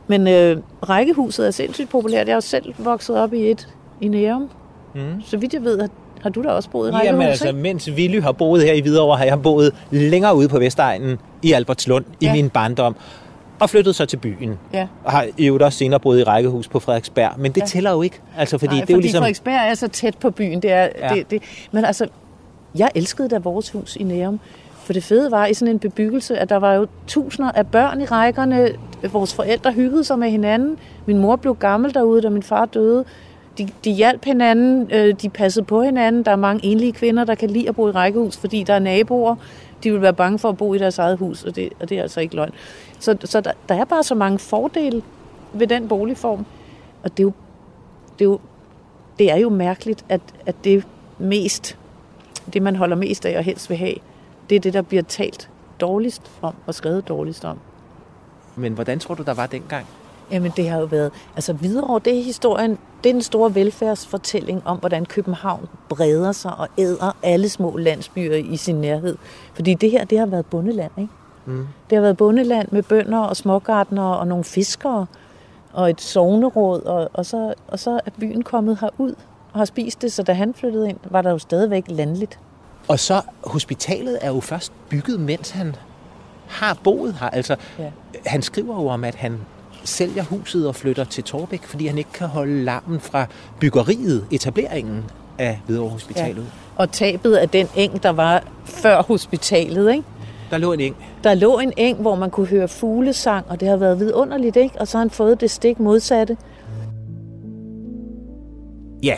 men 0.07 0.27
øh, 0.27 0.57
rækkehuset 0.89 1.47
er 1.47 1.51
sindssygt 1.51 1.89
populært. 1.89 2.27
Jeg 2.27 2.31
er 2.31 2.35
jo 2.35 2.41
selv 2.41 2.73
vokset 2.77 3.17
op 3.17 3.33
i 3.33 3.51
et 3.51 3.67
i 4.01 4.07
Nærum. 4.07 4.49
Mm. 4.95 5.21
Så 5.25 5.37
vidt 5.37 5.53
jeg 5.53 5.63
ved, 5.63 5.79
har, 5.79 5.89
har 6.21 6.29
du 6.29 6.43
da 6.43 6.49
også 6.49 6.69
boet 6.69 6.89
i 6.89 6.91
rækkehus, 6.91 7.13
Jamen 7.13 7.27
altså, 7.27 7.47
ikke? 7.47 7.59
mens 7.59 7.91
Willy 7.91 8.21
har 8.21 8.31
boet 8.31 8.63
her 8.63 8.73
i 8.73 8.79
Hvidovre, 8.79 9.17
har 9.17 9.25
jeg 9.25 9.41
boet 9.41 9.75
længere 9.91 10.35
ude 10.35 10.47
på 10.47 10.59
Vestegnen 10.59 11.17
i 11.43 11.51
Albertslund 11.51 12.05
ja. 12.21 12.29
i 12.29 12.31
min 12.31 12.49
barndom 12.49 12.95
og 13.59 13.69
flyttet 13.69 13.95
så 13.95 14.05
til 14.05 14.17
byen. 14.17 14.59
Ja. 14.73 14.87
Og 15.03 15.11
har 15.11 15.27
jo 15.37 15.57
også 15.61 15.77
senere 15.77 15.99
boet 15.99 16.19
i 16.19 16.23
rækkehus 16.23 16.67
på 16.67 16.79
Frederiksberg. 16.79 17.31
Men 17.37 17.51
det 17.51 17.61
ja. 17.61 17.65
tæller 17.65 17.91
jo 17.91 18.01
ikke. 18.01 18.21
Altså, 18.37 18.57
fordi 18.57 18.75
Nej, 18.75 18.75
det 18.75 18.81
er 18.81 18.85
fordi 18.85 18.93
jo 18.93 18.99
ligesom... 18.99 19.19
Frederiksberg 19.19 19.69
er 19.69 19.73
så 19.73 19.87
tæt 19.87 20.17
på 20.17 20.29
byen. 20.29 20.61
Det 20.61 20.71
er, 20.71 20.89
ja. 20.99 21.15
det, 21.15 21.31
det, 21.31 21.41
men 21.71 21.85
altså, 21.85 22.07
jeg 22.77 22.91
elskede 22.95 23.29
da 23.29 23.37
vores 23.37 23.69
hus 23.69 23.95
i 23.95 24.03
Nærum. 24.03 24.39
For 24.85 24.93
det 24.93 25.03
fede 25.03 25.31
var 25.31 25.45
i 25.45 25.53
sådan 25.53 25.73
en 25.73 25.79
bebyggelse, 25.79 26.37
at 26.37 26.49
der 26.49 26.55
var 26.55 26.73
jo 26.73 26.87
tusinder 27.07 27.51
af 27.51 27.67
børn 27.67 28.01
i 28.01 28.05
rækkerne. 28.05 28.69
Vores 29.11 29.33
forældre 29.33 29.71
hyggede 29.71 30.03
sig 30.03 30.19
med 30.19 30.29
hinanden. 30.29 30.77
Min 31.05 31.17
mor 31.17 31.35
blev 31.35 31.55
gammel 31.55 31.93
derude, 31.93 32.21
da 32.21 32.29
min 32.29 32.43
far 32.43 32.65
døde. 32.65 33.05
De, 33.57 33.69
de 33.83 33.91
hjalp 33.91 34.25
hinanden, 34.25 34.89
øh, 34.91 35.15
de 35.21 35.29
passede 35.29 35.65
på 35.65 35.81
hinanden. 35.81 36.23
Der 36.23 36.31
er 36.31 36.35
mange 36.35 36.65
enlige 36.65 36.91
kvinder, 36.91 37.23
der 37.23 37.35
kan 37.35 37.49
lide 37.49 37.69
at 37.69 37.75
bo 37.75 37.87
i 37.87 37.91
rækkehus, 37.91 38.37
fordi 38.37 38.63
der 38.63 38.73
er 38.73 38.79
naboer. 38.79 39.35
De 39.83 39.91
vil 39.91 40.01
være 40.01 40.13
bange 40.13 40.39
for 40.39 40.49
at 40.49 40.57
bo 40.57 40.73
i 40.73 40.77
deres 40.77 40.99
eget 40.99 41.17
hus, 41.17 41.43
og 41.43 41.55
det, 41.55 41.69
og 41.79 41.89
det 41.89 41.97
er 41.97 42.01
altså 42.01 42.19
ikke 42.19 42.35
løgn. 42.35 42.51
Så, 42.99 43.17
så 43.23 43.41
der, 43.41 43.51
der 43.69 43.75
er 43.75 43.85
bare 43.85 44.03
så 44.03 44.15
mange 44.15 44.39
fordele 44.39 45.01
ved 45.53 45.67
den 45.67 45.87
boligform. 45.87 46.45
Og 47.03 47.17
det 47.17 47.19
er 47.19 47.23
jo, 47.23 47.33
det 48.19 48.25
er 48.25 48.29
jo, 48.29 48.39
det 49.19 49.31
er 49.31 49.37
jo 49.37 49.49
mærkeligt, 49.49 50.05
at, 50.09 50.21
at 50.45 50.55
det 50.63 50.87
mest, 51.17 51.77
det 52.53 52.61
man 52.61 52.75
holder 52.75 52.95
mest 52.95 53.25
af 53.25 53.37
og 53.37 53.43
helst 53.43 53.69
vil 53.69 53.77
have, 53.77 53.95
det 54.49 54.55
er 54.55 54.59
det, 54.59 54.73
der 54.73 54.81
bliver 54.81 55.03
talt 55.03 55.49
dårligst 55.81 56.31
om 56.41 56.55
og 56.67 56.75
skrevet 56.75 57.07
dårligst 57.07 57.45
om. 57.45 57.59
Men 58.55 58.73
hvordan 58.73 58.99
tror 58.99 59.15
du, 59.15 59.23
der 59.23 59.33
var 59.33 59.45
dengang? 59.45 59.85
Jamen 60.31 60.51
det 60.57 60.69
har 60.69 60.79
jo 60.79 60.85
været, 60.85 61.11
altså 61.35 61.53
videre 61.53 61.99
det 62.05 62.19
er 62.19 62.23
historien, 62.23 62.77
det 63.03 63.09
er 63.09 63.13
den 63.13 63.21
store 63.21 63.55
velfærdsfortælling 63.55 64.61
om, 64.65 64.77
hvordan 64.77 65.05
København 65.05 65.67
breder 65.89 66.31
sig 66.31 66.55
og 66.55 66.67
æder 66.77 67.17
alle 67.23 67.49
små 67.49 67.77
landsbyer 67.77 68.35
i 68.35 68.57
sin 68.57 68.75
nærhed. 68.75 69.17
Fordi 69.53 69.73
det 69.73 69.91
her, 69.91 70.05
det 70.05 70.19
har 70.19 70.25
været 70.25 70.45
bundeland, 70.45 70.91
ikke? 70.97 71.13
Mm. 71.45 71.67
Det 71.89 71.95
har 71.95 72.01
været 72.01 72.17
bundeland 72.17 72.67
med 72.71 72.83
bønder 72.83 73.19
og 73.19 73.37
smågardnere 73.37 74.17
og 74.17 74.27
nogle 74.27 74.43
fiskere 74.43 75.05
og 75.73 75.89
et 75.89 76.01
sovneråd, 76.01 76.81
og, 76.81 77.09
og, 77.13 77.25
så, 77.25 77.53
og 77.67 77.79
så 77.79 77.99
er 78.05 78.11
byen 78.19 78.43
kommet 78.43 78.77
herud 78.79 79.15
og 79.53 79.59
har 79.59 79.65
spist 79.65 80.01
det, 80.01 80.13
så 80.13 80.23
da 80.23 80.33
han 80.33 80.53
flyttede 80.53 80.89
ind, 80.89 80.97
var 81.09 81.21
der 81.21 81.31
jo 81.31 81.37
stadigvæk 81.37 81.83
landligt. 81.87 82.39
Og 82.87 82.99
så 82.99 83.21
hospitalet 83.43 84.17
er 84.21 84.27
jo 84.27 84.39
først 84.39 84.71
bygget, 84.89 85.19
mens 85.19 85.49
han 85.49 85.75
har 86.47 86.77
boet 86.83 87.15
her. 87.19 87.29
Altså, 87.29 87.55
ja. 87.79 87.91
han 88.25 88.41
skriver 88.41 88.81
jo 88.81 88.87
om, 88.87 89.03
at 89.03 89.15
han 89.15 89.39
sælger 89.83 90.23
huset 90.23 90.67
og 90.67 90.75
flytter 90.75 91.03
til 91.03 91.23
Torbæk, 91.23 91.63
fordi 91.63 91.87
han 91.87 91.97
ikke 91.97 92.11
kan 92.13 92.27
holde 92.27 92.63
larmen 92.63 92.99
fra 92.99 93.25
byggeriet, 93.59 94.25
etableringen 94.31 95.03
af 95.37 95.59
Hvidovre 95.65 95.89
Hospitalet. 95.89 96.43
Ja. 96.43 96.49
Og 96.75 96.91
tabet 96.91 97.35
af 97.35 97.49
den 97.49 97.67
eng, 97.75 98.03
der 98.03 98.09
var 98.09 98.43
før 98.65 99.01
hospitalet, 99.01 99.91
ikke? 99.91 100.03
Der 100.49 100.57
lå 100.57 100.73
en 100.73 100.79
eng. 100.79 100.95
Der 101.23 101.33
lå 101.33 101.59
en 101.59 101.73
eng, 101.77 102.01
hvor 102.01 102.15
man 102.15 102.29
kunne 102.29 102.47
høre 102.47 102.67
fuglesang, 102.67 103.45
og 103.49 103.59
det 103.59 103.67
har 103.67 103.77
været 103.77 103.99
vidunderligt, 103.99 104.55
ikke? 104.55 104.79
Og 104.79 104.87
så 104.87 104.97
har 104.97 105.03
han 105.03 105.09
fået 105.09 105.41
det 105.41 105.51
stik 105.51 105.79
modsatte. 105.79 106.37
Ja, 109.03 109.17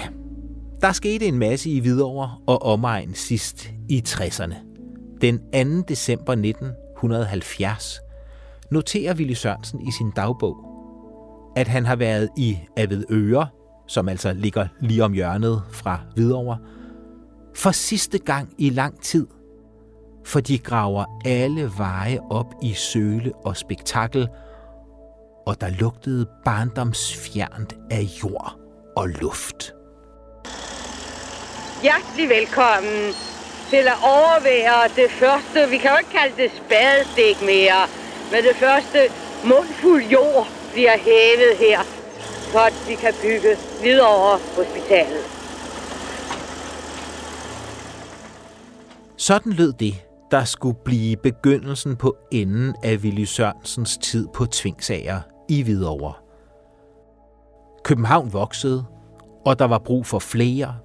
der 0.81 0.91
skete 0.91 1.25
en 1.25 1.39
masse 1.39 1.69
i 1.69 1.79
Hvidovre 1.79 2.37
og 2.47 2.61
omegn 2.63 3.13
sidst 3.13 3.69
i 3.89 4.03
60'erne. 4.07 4.55
Den 5.21 5.37
2. 5.81 5.85
december 5.87 6.33
1970 6.33 7.99
noterer 8.71 9.15
Willy 9.15 9.33
Sørensen 9.33 9.87
i 9.87 9.91
sin 9.91 10.11
dagbog, 10.15 10.57
at 11.55 11.67
han 11.67 11.85
har 11.85 11.95
været 11.95 12.29
i 12.37 12.57
Avedøre, 12.77 13.47
som 13.87 14.09
altså 14.09 14.33
ligger 14.33 14.67
lige 14.81 15.03
om 15.03 15.13
hjørnet 15.13 15.61
fra 15.71 15.99
Hvidovre, 16.15 16.57
for 17.55 17.71
sidste 17.71 18.17
gang 18.17 18.53
i 18.57 18.69
lang 18.69 19.01
tid, 19.01 19.27
for 20.25 20.39
de 20.39 20.57
graver 20.57 21.05
alle 21.25 21.71
veje 21.77 22.19
op 22.29 22.53
i 22.63 22.73
søle 22.73 23.33
og 23.35 23.57
spektakel, 23.57 24.27
og 25.45 25.61
der 25.61 25.69
lugtede 25.69 26.25
barndomsfjernt 26.45 27.75
af 27.91 28.01
jord 28.23 28.59
og 28.95 29.07
luft. 29.07 29.76
Hjertelig 31.81 32.29
velkommen 32.29 33.15
til 33.69 33.83
at 33.93 33.97
overvære 34.03 34.89
det 34.95 35.11
første, 35.11 35.69
vi 35.69 35.77
kan 35.77 35.91
jo 35.91 35.97
ikke 35.97 36.11
kalde 36.19 36.35
det 36.43 36.51
spadestik 36.51 37.41
mere, 37.41 37.87
men 38.31 38.43
det 38.43 38.55
første 38.55 39.09
mundfuld 39.43 40.03
jord 40.03 40.47
bliver 40.73 40.97
hævet 40.97 41.57
her, 41.57 41.79
for 42.51 42.59
at 42.59 42.73
vi 42.87 42.95
kan 42.95 43.13
bygge 43.21 43.57
videre 43.81 44.07
over 44.07 44.37
hospitalet. 44.55 45.23
Sådan 49.17 49.51
lød 49.51 49.73
det, 49.73 49.93
der 50.31 50.43
skulle 50.43 50.77
blive 50.85 51.17
begyndelsen 51.17 51.95
på 51.95 52.17
enden 52.31 52.75
af 52.83 52.95
Willy 52.95 53.23
Sørensens 53.23 53.97
tid 53.97 54.27
på 54.33 54.45
Tvingsager 54.45 55.21
i 55.49 55.63
Hvidovre. 55.63 56.13
København 57.83 58.33
voksede, 58.33 58.85
og 59.45 59.59
der 59.59 59.65
var 59.65 59.77
brug 59.77 60.05
for 60.05 60.19
flere, 60.19 60.75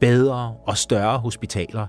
bedre 0.00 0.54
og 0.66 0.76
større 0.76 1.18
hospitaler. 1.18 1.86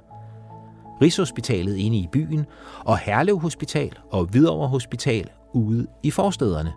Rigshospitalet 1.01 1.78
inde 1.78 1.98
i 1.98 2.08
byen, 2.12 2.46
og 2.86 2.98
Herlev 2.98 3.40
Hospital 3.40 3.98
og 4.12 4.25
Hvidovre 4.25 4.68
Hospital 4.68 5.30
ude 5.54 5.88
i 6.04 6.12
forstederne. 6.12 6.74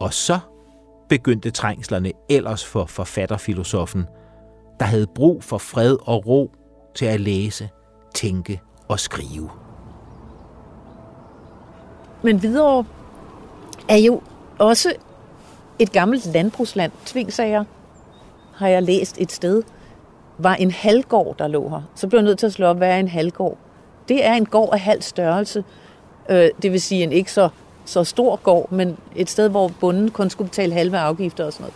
Og 0.00 0.12
så 0.12 0.38
begyndte 1.08 1.50
trængslerne 1.50 2.12
ellers 2.28 2.64
for 2.64 2.84
forfatterfilosofen, 2.84 4.06
der 4.80 4.86
havde 4.86 5.06
brug 5.14 5.44
for 5.44 5.58
fred 5.58 5.96
og 6.06 6.26
ro 6.26 6.50
til 6.94 7.06
at 7.06 7.20
læse, 7.20 7.68
tænke 8.14 8.60
og 8.88 9.00
skrive. 9.00 9.50
Men 12.22 12.42
videre 12.42 12.84
er 13.88 13.96
jo 13.96 14.20
også 14.58 14.94
et 15.78 15.92
gammelt 15.92 16.26
landbrugsland. 16.26 16.92
Tvingsager 17.06 17.64
har 18.54 18.68
jeg 18.68 18.82
læst 18.82 19.16
et 19.20 19.32
sted, 19.32 19.62
var 20.38 20.54
en 20.54 20.70
halvgård, 20.70 21.38
der 21.38 21.46
lå 21.46 21.68
her. 21.68 21.82
Så 21.94 22.08
blev 22.08 22.18
jeg 22.18 22.24
nødt 22.24 22.38
til 22.38 22.46
at 22.46 22.52
slå 22.52 22.66
op, 22.66 22.76
hvad 22.76 22.88
er 22.88 22.96
en 22.96 23.08
halvgård? 23.08 23.58
Det 24.08 24.26
er 24.26 24.34
en 24.34 24.46
gård 24.46 24.72
af 24.72 24.80
halv 24.80 25.02
størrelse. 25.02 25.64
Øh, 26.30 26.50
det 26.62 26.72
vil 26.72 26.80
sige 26.80 27.02
en 27.02 27.12
ikke 27.12 27.32
så, 27.32 27.48
så 27.84 28.04
stor 28.04 28.36
gård, 28.36 28.72
men 28.72 28.96
et 29.16 29.30
sted, 29.30 29.48
hvor 29.48 29.70
bunden 29.80 30.10
kun 30.10 30.30
skulle 30.30 30.48
betale 30.48 30.72
halve 30.72 30.98
afgifter 30.98 31.44
og 31.44 31.52
sådan 31.52 31.64
noget. 31.64 31.74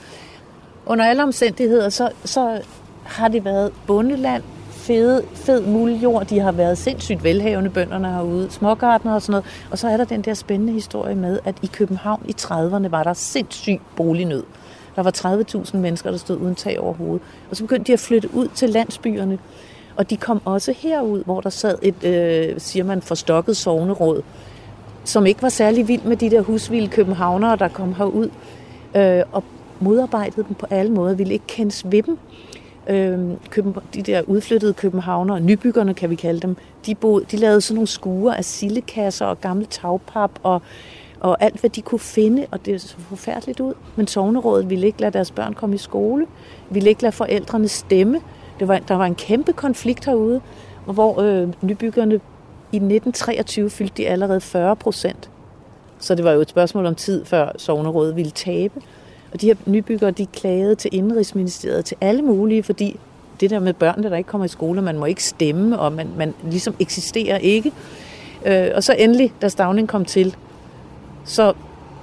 Under 0.87 1.05
alle 1.05 1.23
omstændigheder, 1.23 1.89
så, 1.89 2.11
så 2.25 2.61
har 3.05 3.29
det 3.29 3.45
været 3.45 3.73
bundeland, 3.87 4.43
fede, 4.71 5.23
fed 5.35 5.61
muljord. 5.61 6.27
De 6.27 6.41
har 6.41 6.53
været 6.53 6.79
sindssygt 6.79 7.25
velhavende, 7.25 7.71
bønderne 7.71 8.09
herude, 8.09 8.51
smågardner 8.51 9.15
og 9.15 9.23
sådan 9.23 9.33
noget. 9.33 9.45
Og 9.71 9.79
så 9.79 9.89
er 9.89 9.97
der 9.97 10.05
den 10.05 10.23
der 10.23 10.35
spændende 10.35 10.73
historie 10.73 11.15
med, 11.15 11.39
at 11.45 11.55
i 11.63 11.67
København 11.67 12.23
i 12.29 12.35
30'erne 12.41 12.89
var 12.89 13.03
der 13.03 13.13
sindssyg 13.13 13.81
bolignød. 13.97 14.43
Der 14.97 15.03
var 15.03 15.11
30.000 15.65 15.77
mennesker, 15.77 16.11
der 16.11 16.19
stod 16.19 16.37
uden 16.37 16.55
tag 16.55 16.81
over 16.81 16.95
hovedet. 16.95 17.23
Og 17.51 17.57
så 17.57 17.65
begyndte 17.65 17.87
de 17.87 17.93
at 17.93 18.01
flytte 18.01 18.35
ud 18.35 18.49
til 18.49 18.71
landsbyerne. 18.71 19.39
Og 19.97 20.11
de 20.11 20.17
kom 20.17 20.41
også 20.45 20.75
herud, 20.79 21.25
hvor 21.25 21.41
der 21.41 21.51
sad 21.51 21.79
et, 21.83 22.05
øh, 22.05 22.55
siger 22.61 22.85
man, 22.85 23.03
forstokket 23.03 23.57
sovneråd, 23.57 24.23
som 25.05 25.27
ikke 25.27 25.43
var 25.43 25.49
særlig 25.49 25.89
vild 25.89 26.03
med 26.03 26.17
de 26.17 26.31
der 26.31 26.41
husvilde 26.41 26.89
københavnere, 26.89 27.57
der 27.57 27.69
kom 27.69 27.95
herud, 27.95 28.31
øh, 28.97 29.23
og 29.33 29.45
modarbejdede 29.81 30.45
dem 30.49 30.55
på 30.55 30.67
alle 30.71 30.93
måder, 30.93 31.15
ville 31.15 31.33
ikke 31.33 31.47
kendes 31.47 31.85
ved 31.91 32.03
dem. 32.03 32.19
Øh, 32.89 33.19
de 33.95 34.03
der 34.03 34.23
udflyttede 34.27 34.73
københavnere, 34.73 35.41
nybyggerne 35.41 35.95
kan 35.95 36.11
vi 36.11 36.15
kalde 36.15 36.41
dem, 36.41 36.57
de, 36.87 36.95
boede, 36.95 37.25
de 37.31 37.37
lavede 37.37 37.61
sådan 37.61 37.75
nogle 37.75 37.87
skuer 37.87 38.35
af 38.35 38.45
sillekasser 38.45 39.27
og 39.27 39.41
gamle 39.41 39.67
tagpap 39.67 40.31
og, 40.43 40.63
og 41.21 41.37
alt, 41.41 41.61
hvad 41.61 41.71
de 41.71 41.83
kunne 41.83 41.99
finde, 41.99 42.47
og 42.51 42.67
det 42.67 42.81
så 42.81 42.97
forfærdeligt 42.99 43.61
ud. 43.61 43.75
Men 43.97 44.07
sovnerådet 44.07 44.71
ville 44.71 44.87
ikke 44.87 45.01
lade 45.01 45.13
deres 45.13 45.31
børn 45.31 45.55
komme 45.55 45.75
i 45.75 45.79
skole, 45.79 46.27
ville 46.71 46.89
ikke 46.89 47.03
lade 47.03 47.13
forældrene 47.13 47.69
stemme. 47.69 48.21
Det 48.61 48.69
var, 48.69 48.79
der 48.79 48.95
var 48.95 49.07
en 49.07 49.15
kæmpe 49.15 49.53
konflikt 49.53 50.05
herude, 50.05 50.41
hvor 50.87 51.21
øh, 51.21 51.49
nybyggerne 51.63 52.15
i 52.73 52.77
1923 52.77 53.71
fyldte 53.71 53.95
de 53.97 54.09
allerede 54.09 54.41
40 54.41 54.77
procent. 54.77 55.31
Så 55.99 56.15
det 56.15 56.25
var 56.25 56.33
jo 56.33 56.41
et 56.41 56.49
spørgsmål 56.49 56.87
om 56.87 56.95
tid, 56.95 57.25
før 57.25 57.53
sovnerådet 57.57 58.17
ville 58.17 58.31
tabe. 58.31 58.81
Og 59.33 59.41
de 59.41 59.47
her 59.47 59.55
nybyggere, 59.67 60.11
de 60.11 60.27
klagede 60.27 60.75
til 60.75 60.91
Indrigsministeriet, 60.95 61.85
til 61.85 61.97
alle 62.01 62.23
mulige, 62.23 62.63
fordi 62.63 63.01
det 63.41 63.51
der 63.51 63.59
med 63.59 63.73
børnene, 63.73 64.11
der 64.11 64.17
ikke 64.17 64.29
kommer 64.29 64.45
i 64.45 64.49
skole, 64.49 64.83
man 64.83 64.99
må 64.99 65.05
ikke 65.05 65.25
stemme, 65.25 65.79
og 65.79 65.93
man, 65.93 66.09
man 66.17 66.35
ligesom 66.45 66.75
eksisterer 66.79 67.39
ikke. 67.39 67.73
Øh, 68.45 68.69
og 68.75 68.85
så 68.85 68.95
endelig, 68.99 69.33
da 69.43 69.49
Stavning 69.49 69.89
kom 69.89 70.05
til, 70.05 70.37
så 71.27 71.53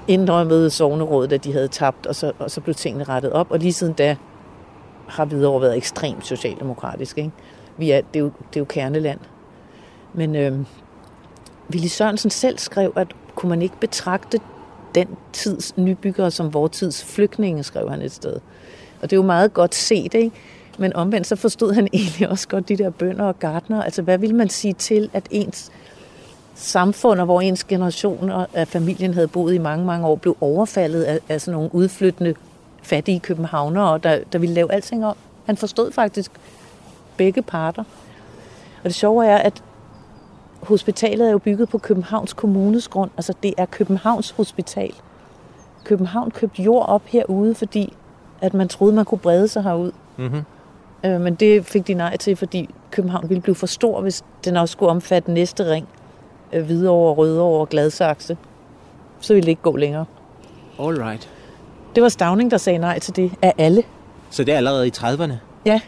indrømmede 0.08 0.70
sovnerådet, 0.70 1.34
at 1.34 1.44
de 1.44 1.54
havde 1.54 1.68
tabt, 1.68 2.08
og 2.08 2.16
så, 2.16 2.32
og 2.40 2.52
så 2.52 2.62
blev 2.62 2.76
tingene 2.76 3.04
rettet 3.04 3.32
op. 3.32 3.52
Og 3.52 3.60
lige 3.60 3.74
siden 3.74 3.94
da 3.94 4.16
har 5.08 5.26
Hvidovre 5.26 5.62
været 5.62 5.78
ekstremt 5.78 6.28
socialdemokratisk. 6.28 7.18
Ikke? 7.18 7.32
Vi 7.78 7.92
er, 7.92 8.02
det, 8.14 8.20
er 8.20 8.24
jo, 8.24 8.26
det 8.26 8.56
er 8.56 8.60
jo 8.60 8.66
kerneland. 8.66 9.20
Men 10.14 10.36
øh, 10.36 10.60
Willy 11.72 11.88
Sørensen 11.88 12.30
selv 12.30 12.58
skrev, 12.58 12.94
at 12.96 13.08
kunne 13.36 13.50
man 13.50 13.62
ikke 13.62 13.80
betragte 13.80 14.40
den 14.96 15.08
tids 15.34 15.78
nybyggere 15.78 16.32
som 16.32 16.54
vores 16.54 16.72
tids 16.72 17.06
flygtninge, 17.06 17.64
skrev 17.64 17.90
han 17.90 18.02
et 18.02 18.12
sted. 18.12 18.34
Og 19.02 19.10
det 19.10 19.14
er 19.14 19.18
jo 19.18 19.24
meget 19.26 19.54
godt 19.54 19.76
set, 19.76 20.14
ikke? 20.14 20.32
Men 20.78 20.96
omvendt 20.96 21.28
så 21.28 21.36
forstod 21.36 21.74
han 21.74 21.88
egentlig 21.94 22.30
også 22.30 22.48
godt 22.48 22.70
de 22.70 22.78
der 22.78 22.90
bønder 22.90 23.26
og 23.26 23.40
gardner. 23.40 23.84
Altså 23.84 24.02
hvad 24.02 24.18
vil 24.18 24.36
man 24.36 24.50
sige 24.50 24.74
til, 24.74 25.10
at 25.14 25.28
ens 25.32 25.72
samfund, 26.56 27.22
hvor 27.22 27.42
ens 27.42 27.64
generationer 27.64 28.46
af 28.54 28.68
familien 28.68 29.14
havde 29.14 29.28
boet 29.28 29.54
i 29.54 29.58
mange, 29.58 29.86
mange 29.86 30.08
år, 30.08 30.16
blev 30.16 30.38
overfaldet 30.42 31.04
af, 31.04 31.20
af 31.30 31.42
sådan 31.42 31.54
nogle 31.54 31.76
udflyttende 31.76 32.36
fattige 32.84 33.20
københavnere, 33.20 33.98
der, 33.98 34.20
der 34.34 34.40
ville 34.40 34.56
lave 34.56 34.72
alting 34.72 35.06
om. 35.06 35.16
Han 35.46 35.58
forstod 35.58 35.92
faktisk 35.92 36.32
begge 37.18 37.42
parter. 37.42 37.84
Og 38.78 38.84
det 38.84 38.96
sjove 38.96 39.26
er, 39.26 39.38
at 39.38 39.64
hospitalet 40.62 41.28
er 41.28 41.32
jo 41.32 41.38
bygget 41.38 41.70
på 41.70 41.78
Københavns 41.78 42.34
Kommunes 42.34 42.88
grund. 42.88 43.12
Altså 43.18 43.34
det 43.44 43.54
er 43.58 43.66
Københavns 43.66 44.30
Hospital. 44.30 44.94
København 45.84 46.32
købte 46.32 46.62
jord 46.64 46.90
op 46.90 47.02
herude, 47.06 47.56
fordi 47.56 47.94
at 48.42 48.54
man 48.54 48.68
troede, 48.68 48.96
man 48.96 49.06
kunne 49.06 49.20
brede 49.20 49.48
sig 49.48 49.64
herud. 49.64 49.92
Mm-hmm. 50.18 50.42
Øh, 51.06 51.22
men 51.22 51.36
det 51.36 51.66
fik 51.66 51.88
de 51.88 51.94
nej 51.94 52.18
til, 52.18 52.36
fordi 52.36 52.70
København 52.92 53.30
ville 53.30 53.42
blive 53.42 53.56
for 53.56 53.68
stor, 53.68 54.02
hvis 54.02 54.24
den 54.46 54.58
også 54.58 54.72
skulle 54.72 54.90
omfatte 54.90 55.32
næste 55.32 55.72
ring. 55.72 55.88
Øh, 56.54 56.66
Hvidovre, 56.66 57.14
Rødovre 57.14 57.60
og 57.62 57.70
Gladsaxe. 57.70 58.38
Så 59.20 59.34
ville 59.34 59.46
det 59.46 59.50
ikke 59.50 59.62
gå 59.62 59.76
længere. 59.76 60.06
All 60.80 61.02
right. 61.02 61.30
Det 61.96 62.04
var 62.04 62.10
Stavning, 62.10 62.52
der 62.52 62.58
sagde 62.58 62.80
nej 62.80 63.00
til 63.00 63.16
det 63.16 63.32
af 63.42 63.54
alle. 63.58 63.84
Så 64.30 64.44
det 64.44 64.54
er 64.54 64.58
allerede 64.58 64.88
i 64.88 64.92
30'erne? 64.98 65.34
Ja, 65.66 65.82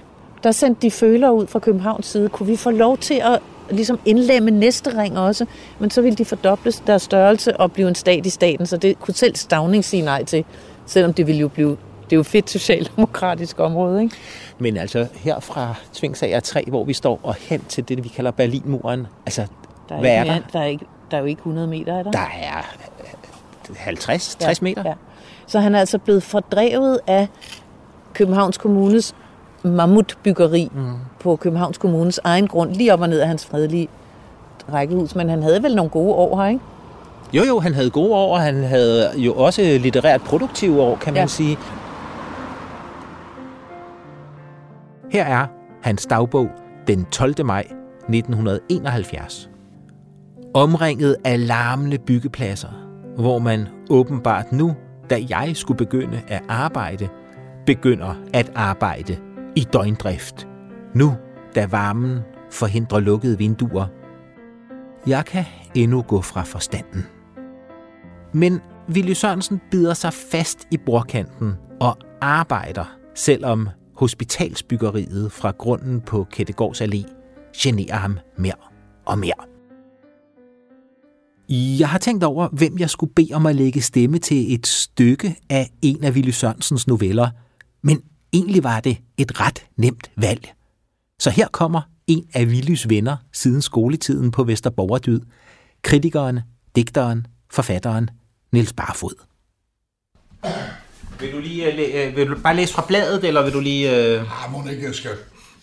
der 0.43 0.51
sendte 0.51 0.81
de 0.81 0.91
føler 0.91 1.29
ud 1.29 1.47
fra 1.47 1.59
Københavns 1.59 2.05
side. 2.05 2.29
Kunne 2.29 2.47
vi 2.47 2.55
få 2.55 2.71
lov 2.71 2.97
til 2.97 3.21
at 3.23 3.39
ligesom 3.69 3.99
indlemme 4.05 4.51
næste 4.51 4.97
ring 5.01 5.19
også, 5.19 5.45
men 5.79 5.89
så 5.89 6.01
ville 6.01 6.15
de 6.15 6.25
fordoble 6.25 6.71
deres 6.87 7.01
størrelse 7.01 7.57
og 7.57 7.71
blive 7.71 7.87
en 7.87 7.95
stat 7.95 8.25
i 8.25 8.29
staten, 8.29 8.65
så 8.65 8.77
det 8.77 8.99
kunne 8.99 9.13
selv 9.13 9.35
Stavning 9.35 9.85
sige 9.85 10.01
nej 10.01 10.23
til, 10.23 10.45
selvom 10.85 11.13
det 11.13 11.27
ville 11.27 11.41
jo 11.41 11.47
blive 11.47 11.77
det 12.05 12.13
er 12.13 12.17
jo 12.17 12.23
fedt 12.23 12.49
socialdemokratisk 12.49 13.59
område, 13.59 14.03
ikke? 14.03 14.15
Men 14.59 14.77
altså 14.77 15.07
her 15.13 15.39
fra 15.39 15.75
Tvingsager 15.93 16.39
3, 16.39 16.63
hvor 16.67 16.83
vi 16.83 16.93
står, 16.93 17.19
og 17.23 17.35
hen 17.39 17.61
til 17.69 17.89
det, 17.89 18.03
vi 18.03 18.09
kalder 18.09 18.31
Berlinmuren, 18.31 19.07
altså, 19.25 19.47
der 19.89 19.95
er 19.95 19.99
hvad 19.99 20.11
er 20.11 20.23
der? 20.23 20.39
Der 20.53 20.59
er, 20.59 20.65
ikke, 20.65 20.85
der 21.11 21.17
er 21.17 21.21
jo 21.21 21.27
ikke 21.27 21.39
100 21.39 21.67
meter, 21.67 21.93
er 21.93 22.03
der? 22.03 22.11
Der 22.11 22.19
er 22.19 22.61
50, 23.77 24.35
60 24.35 24.61
ja, 24.61 24.63
meter. 24.63 24.83
Ja. 24.85 24.93
Så 25.47 25.59
han 25.59 25.75
er 25.75 25.79
altså 25.79 25.97
blevet 25.97 26.23
fordrevet 26.23 26.99
af 27.07 27.27
Københavns 28.13 28.57
Kommunes 28.57 29.15
mammutbyggeri 29.63 30.71
mm. 30.75 30.93
på 31.19 31.35
Københavns 31.35 31.77
Kommunes 31.77 32.19
egen 32.23 32.47
grund, 32.47 32.71
lige 32.71 32.93
op 32.93 33.01
og 33.01 33.09
ned 33.09 33.19
af 33.19 33.27
hans 33.27 33.45
fredelige 33.45 33.87
rækkehus. 34.73 35.15
Men 35.15 35.29
han 35.29 35.43
havde 35.43 35.63
vel 35.63 35.75
nogle 35.75 35.89
gode 35.89 36.13
år 36.13 36.41
her, 36.41 36.49
ikke? 36.49 36.61
Jo, 37.33 37.43
jo, 37.43 37.59
han 37.59 37.73
havde 37.73 37.89
gode 37.89 38.13
år, 38.13 38.35
og 38.35 38.41
han 38.41 38.63
havde 38.63 39.11
jo 39.15 39.33
også 39.33 39.61
litterært 39.61 40.21
produktive 40.21 40.81
år, 40.81 40.95
kan 40.95 41.13
man 41.13 41.21
ja. 41.21 41.27
sige. 41.27 41.57
Her 45.11 45.25
er 45.25 45.47
hans 45.81 46.05
dagbog 46.05 46.47
den 46.87 47.05
12. 47.05 47.45
maj 47.45 47.59
1971. 47.59 49.49
Omringet 50.55 51.15
af 51.23 51.47
larmende 51.47 51.97
byggepladser, 51.97 52.69
hvor 53.15 53.39
man 53.39 53.67
åbenbart 53.89 54.51
nu, 54.51 54.75
da 55.09 55.19
jeg 55.29 55.51
skulle 55.55 55.77
begynde 55.77 56.21
at 56.27 56.43
arbejde, 56.47 57.09
begynder 57.65 58.15
at 58.33 58.51
arbejde 58.55 59.17
i 59.55 59.67
døgndrift. 59.73 60.47
Nu, 60.93 61.13
da 61.55 61.65
varmen 61.65 62.19
forhindrer 62.51 62.99
lukkede 62.99 63.37
vinduer. 63.37 63.85
Jeg 65.07 65.25
kan 65.25 65.45
endnu 65.73 66.01
gå 66.01 66.21
fra 66.21 66.43
forstanden. 66.43 67.05
Men 68.33 68.61
Willy 68.89 69.13
Sørensen 69.13 69.61
bider 69.71 69.93
sig 69.93 70.13
fast 70.13 70.67
i 70.71 70.77
bordkanten 70.77 71.53
og 71.81 71.97
arbejder, 72.21 72.97
selvom 73.15 73.69
hospitalsbyggeriet 73.95 75.31
fra 75.31 75.51
grunden 75.51 76.01
på 76.01 76.27
Kettegårds 76.31 76.81
Allé 76.81 77.03
generer 77.57 77.95
ham 77.95 78.19
mere 78.37 78.53
og 79.05 79.19
mere. 79.19 79.54
Jeg 81.49 81.89
har 81.89 81.97
tænkt 81.97 82.23
over, 82.23 82.47
hvem 82.47 82.77
jeg 82.79 82.89
skulle 82.89 83.13
bede 83.13 83.33
om 83.33 83.45
at 83.45 83.55
lægge 83.55 83.81
stemme 83.81 84.19
til 84.19 84.53
et 84.53 84.67
stykke 84.67 85.35
af 85.49 85.69
en 85.81 86.03
af 86.03 86.11
Willy 86.11 86.29
Sørensens 86.29 86.87
noveller, 86.87 87.29
men 87.81 88.01
egentlig 88.33 88.63
var 88.63 88.79
det 88.79 88.97
et 89.17 89.39
ret 89.39 89.65
nemt 89.77 90.11
valg. 90.15 90.53
Så 91.19 91.29
her 91.29 91.47
kommer 91.47 91.81
en 92.07 92.25
af 92.33 92.45
Willys 92.45 92.89
venner 92.89 93.17
siden 93.33 93.61
skoletiden 93.61 94.31
på 94.31 94.43
Vesterborgerdyd, 94.43 95.21
kritikeren, 95.81 96.39
digteren, 96.75 97.27
forfatteren 97.51 98.09
Niels 98.51 98.73
Barfod. 98.73 99.15
Vil 101.19 101.31
du 101.31 101.39
lige 101.39 102.05
øh, 102.07 102.15
vil 102.15 102.27
du 102.27 102.35
bare 102.43 102.55
læse 102.55 102.73
fra 102.73 102.85
bladet, 102.87 103.23
eller 103.23 103.43
vil 103.43 103.53
du 103.53 103.59
lige... 103.59 103.89
Uh... 103.89 104.43
Ah, 104.45 104.51
må 104.51 104.69
ikke, 104.69 104.83
jeg 104.83 104.95
skal 104.95 105.11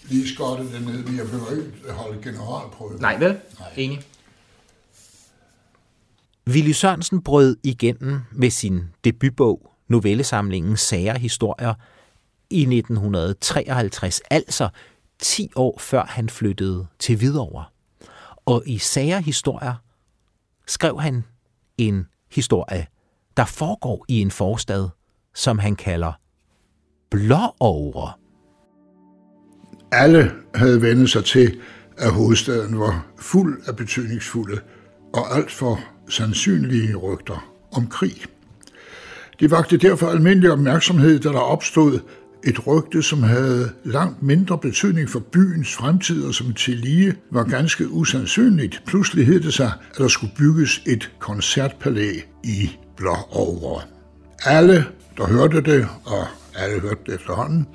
lige 0.09 0.29
skottet 0.29 0.73
det 0.73 0.87
ned, 0.87 1.05
men 1.05 1.17
jeg 1.17 1.25
behøver 1.25 1.51
ikke 1.51 1.93
holde 1.93 2.23
generalprøve. 2.23 2.99
Nej, 3.01 3.19
vel? 3.19 3.37
Nej. 3.59 3.69
Enig. 3.77 4.01
Willy 6.49 6.73
Sørensen 6.73 7.23
brød 7.23 7.57
igennem 7.63 8.21
med 8.33 8.51
sin 8.51 8.81
debutbog, 9.05 9.71
novellesamlingen 9.89 10.77
Sager 10.77 11.19
Historier, 11.19 11.75
i 12.51 12.61
1953, 12.61 14.21
altså 14.31 14.69
10 15.19 15.51
år 15.57 15.79
før 15.79 16.05
han 16.05 16.29
flyttede 16.29 16.87
til 16.99 17.17
Hvidovre. 17.17 17.65
Og 18.47 18.63
i 18.67 18.79
Sager 18.79 19.19
Historier 19.19 19.75
skrev 20.67 21.01
han 21.01 21.25
en 21.79 22.07
historie, 22.31 22.87
der 23.37 23.45
foregår 23.45 24.05
i 24.09 24.21
en 24.21 24.31
forstad, 24.31 24.89
som 25.35 25.59
han 25.59 25.77
kalder 25.77 26.13
Blåovre. 27.11 28.13
Alle 29.93 30.31
havde 30.55 30.83
vendt 30.83 31.11
sig 31.11 31.25
til, 31.25 31.61
at 31.99 32.13
hovedstaden 32.13 32.79
var 32.79 33.07
fuld 33.19 33.63
af 33.67 33.77
betydningsfulde 33.77 34.61
og 35.15 35.37
alt 35.37 35.51
for 35.51 35.81
sandsynlige 36.09 36.95
rygter 36.95 37.53
om 37.73 37.87
krig. 37.87 38.17
Det 39.41 39.51
vagte 39.51 39.77
derfor 39.77 40.09
almindelig 40.09 40.53
opmærksomhed, 40.53 41.19
da 41.19 41.29
der 41.29 41.39
opstod 41.39 41.99
et 42.45 42.67
rygte, 42.67 43.03
som 43.03 43.23
havde 43.23 43.71
langt 43.85 44.23
mindre 44.23 44.59
betydning 44.59 45.11
for 45.11 45.21
byens 45.21 45.75
fremtid, 45.75 46.25
og 46.25 46.35
som 46.35 46.55
til 46.55 46.77
lige 46.77 47.17
var 47.31 47.45
ganske 47.45 47.89
usandsynligt. 47.89 48.83
Pludselig 48.87 49.27
hed 49.27 49.41
det 49.41 49.55
sig, 49.55 49.73
at 49.91 49.99
der 49.99 50.09
skulle 50.09 50.33
bygges 50.39 50.83
et 50.87 51.13
koncertpalæ 51.19 52.13
i 52.45 52.71
Blåovre. 52.97 53.83
Alle, 54.45 54.85
der 55.17 55.27
hørte 55.27 55.61
det, 55.61 55.89
og 56.05 56.27
alle 56.55 56.81
hørte 56.81 57.01
det 57.07 57.15
efterhånden, 57.15 57.67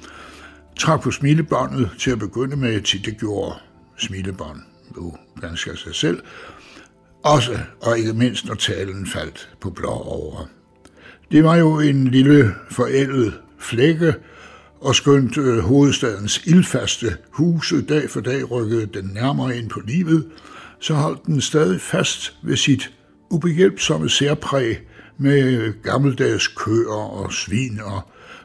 trak 0.79 1.01
på 1.01 1.11
smilebåndet 1.11 1.89
til 1.99 2.11
at 2.11 2.19
begynde 2.19 2.55
med, 2.55 2.81
til 2.81 3.05
det 3.05 3.17
gjorde 3.19 3.55
smilebånd 3.97 4.59
jo 4.97 5.13
ganske 5.41 5.71
af 5.71 5.77
sig 5.77 5.95
selv, 5.95 6.21
også 7.23 7.59
og 7.81 7.99
ikke 7.99 8.13
mindst 8.13 8.45
når 8.45 8.55
talen 8.55 9.07
faldt 9.07 9.49
på 9.61 9.69
Blåovre. 9.69 10.45
Det 11.31 11.43
var 11.43 11.55
jo 11.55 11.79
en 11.79 12.07
lille 12.07 12.55
forældet 12.69 13.33
flække, 13.59 14.13
og 14.81 14.95
skønt 14.95 15.37
øh, 15.37 15.59
hovedstadens 15.59 16.41
ildfaste 16.45 17.17
huse 17.31 17.81
dag 17.81 18.09
for 18.09 18.21
dag 18.21 18.51
rykkede 18.51 18.85
den 18.85 19.11
nærmere 19.13 19.57
ind 19.57 19.69
på 19.69 19.79
livet, 19.87 20.27
så 20.79 20.93
holdt 20.93 21.25
den 21.25 21.41
stadig 21.41 21.81
fast 21.81 22.37
ved 22.43 22.57
sit 22.57 22.91
ubehjælpsomme 23.29 24.09
særpræg 24.09 24.79
med 25.17 25.73
gammeldags 25.83 26.47
køer 26.47 26.93
og 26.93 27.33
svin 27.33 27.79
og, 27.83 28.01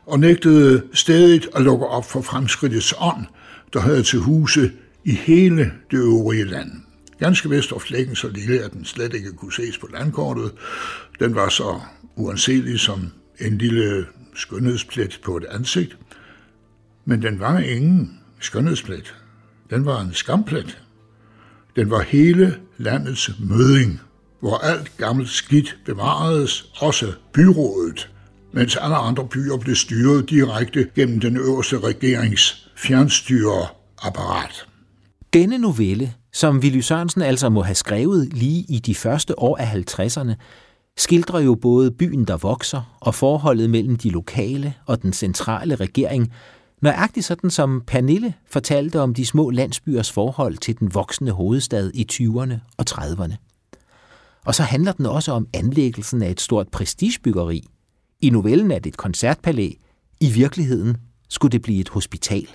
og 0.06 0.20
nægtede 0.20 0.82
stadig 0.92 1.42
at 1.56 1.62
lukke 1.62 1.86
op 1.86 2.10
for 2.10 2.20
fremskridtets 2.20 2.94
ånd, 2.98 3.26
der 3.72 3.80
havde 3.80 4.02
til 4.02 4.18
huse 4.18 4.72
i 5.04 5.12
hele 5.12 5.72
det 5.90 5.98
øvrige 5.98 6.44
land. 6.44 6.70
Ganske 7.22 7.50
vest 7.50 7.72
var 7.72 7.78
flækken 7.78 8.16
så 8.16 8.28
lille, 8.28 8.60
at 8.60 8.72
den 8.72 8.84
slet 8.84 9.14
ikke 9.14 9.32
kunne 9.32 9.52
ses 9.52 9.78
på 9.78 9.88
landkortet. 9.92 10.52
Den 11.20 11.34
var 11.34 11.48
så 11.48 11.80
uanselig 12.16 12.80
som 12.80 13.12
en 13.40 13.58
lille 13.58 14.06
skønhedsplet 14.34 15.20
på 15.24 15.36
et 15.36 15.44
ansigt, 15.44 15.98
men 17.04 17.22
den 17.22 17.40
var 17.40 17.58
ingen 17.58 18.20
skønhedsplet. 18.40 19.14
Den 19.70 19.84
var 19.84 20.00
en 20.00 20.14
skamplet. 20.14 20.82
Den 21.76 21.90
var 21.90 22.00
hele 22.00 22.56
landets 22.78 23.30
møding, 23.40 24.00
hvor 24.40 24.58
alt 24.58 24.96
gammelt 24.96 25.28
skidt 25.28 25.78
bevaredes, 25.84 26.64
også 26.80 27.12
byrådet, 27.32 28.10
mens 28.52 28.76
alle 28.76 28.96
andre 28.96 29.28
byer 29.28 29.56
blev 29.56 29.76
styret 29.76 30.30
direkte 30.30 30.88
gennem 30.94 31.20
den 31.20 31.36
øverste 31.36 31.78
regerings 31.78 32.70
fjernstyreapparat. 32.76 34.66
Denne 35.32 35.58
novelle, 35.58 36.14
som 36.32 36.58
Willy 36.58 36.80
Sørensen 36.80 37.22
altså 37.22 37.48
må 37.48 37.62
have 37.62 37.74
skrevet 37.74 38.34
lige 38.34 38.64
i 38.68 38.78
de 38.78 38.94
første 38.94 39.38
år 39.38 39.56
af 39.56 39.74
50'erne, 39.74 40.34
skildrer 40.96 41.40
jo 41.40 41.54
både 41.54 41.90
byen, 41.90 42.24
der 42.24 42.36
vokser, 42.36 42.96
og 43.00 43.14
forholdet 43.14 43.70
mellem 43.70 43.96
de 43.96 44.10
lokale 44.10 44.74
og 44.86 45.02
den 45.02 45.12
centrale 45.12 45.74
regering, 45.74 46.32
Nøjagtigt 46.82 47.26
sådan 47.26 47.50
som 47.50 47.82
Pernille 47.86 48.34
fortalte 48.46 49.00
om 49.00 49.14
de 49.14 49.26
små 49.26 49.50
landsbyers 49.50 50.12
forhold 50.12 50.56
til 50.56 50.78
den 50.78 50.94
voksende 50.94 51.32
hovedstad 51.32 51.90
i 51.94 52.06
20'erne 52.12 52.54
og 52.76 52.84
30'erne. 52.90 53.34
Og 54.44 54.54
så 54.54 54.62
handler 54.62 54.92
den 54.92 55.06
også 55.06 55.32
om 55.32 55.46
anlæggelsen 55.54 56.22
af 56.22 56.30
et 56.30 56.40
stort 56.40 56.68
prestigebyggeri. 56.68 57.64
I 58.20 58.30
novellen 58.30 58.70
er 58.70 58.78
det 58.78 58.90
et 58.90 58.96
koncertpalæ. 58.96 59.70
I 60.20 60.30
virkeligheden 60.30 60.96
skulle 61.28 61.52
det 61.52 61.62
blive 61.62 61.80
et 61.80 61.88
hospital. 61.88 62.48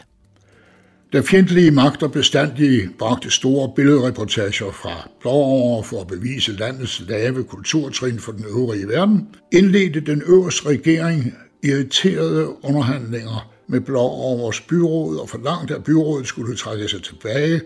Da 1.13 1.21
fjendtlige 1.21 1.71
magter 1.71 2.07
bestandigt 2.07 2.97
bragte 2.97 3.31
store 3.31 3.71
billedreportager 3.75 4.71
fra 4.71 5.09
Blåovre 5.19 5.83
for 5.83 6.01
at 6.01 6.07
bevise 6.07 6.51
landets 6.51 7.03
lave 7.07 7.43
kulturtrin 7.43 8.19
for 8.19 8.31
den 8.31 8.45
øvrige 8.45 8.87
verden, 8.87 9.27
indledte 9.53 9.99
den 9.99 10.21
øverste 10.25 10.69
regering 10.69 11.33
irriterede 11.63 12.65
underhandlinger 12.65 13.51
med 13.67 13.81
vores 13.81 14.61
byråd 14.61 15.17
og 15.17 15.29
forlangte, 15.29 15.75
at 15.75 15.83
byrådet 15.83 16.27
skulle 16.27 16.55
trække 16.55 16.87
sig 16.87 17.03
tilbage, 17.03 17.61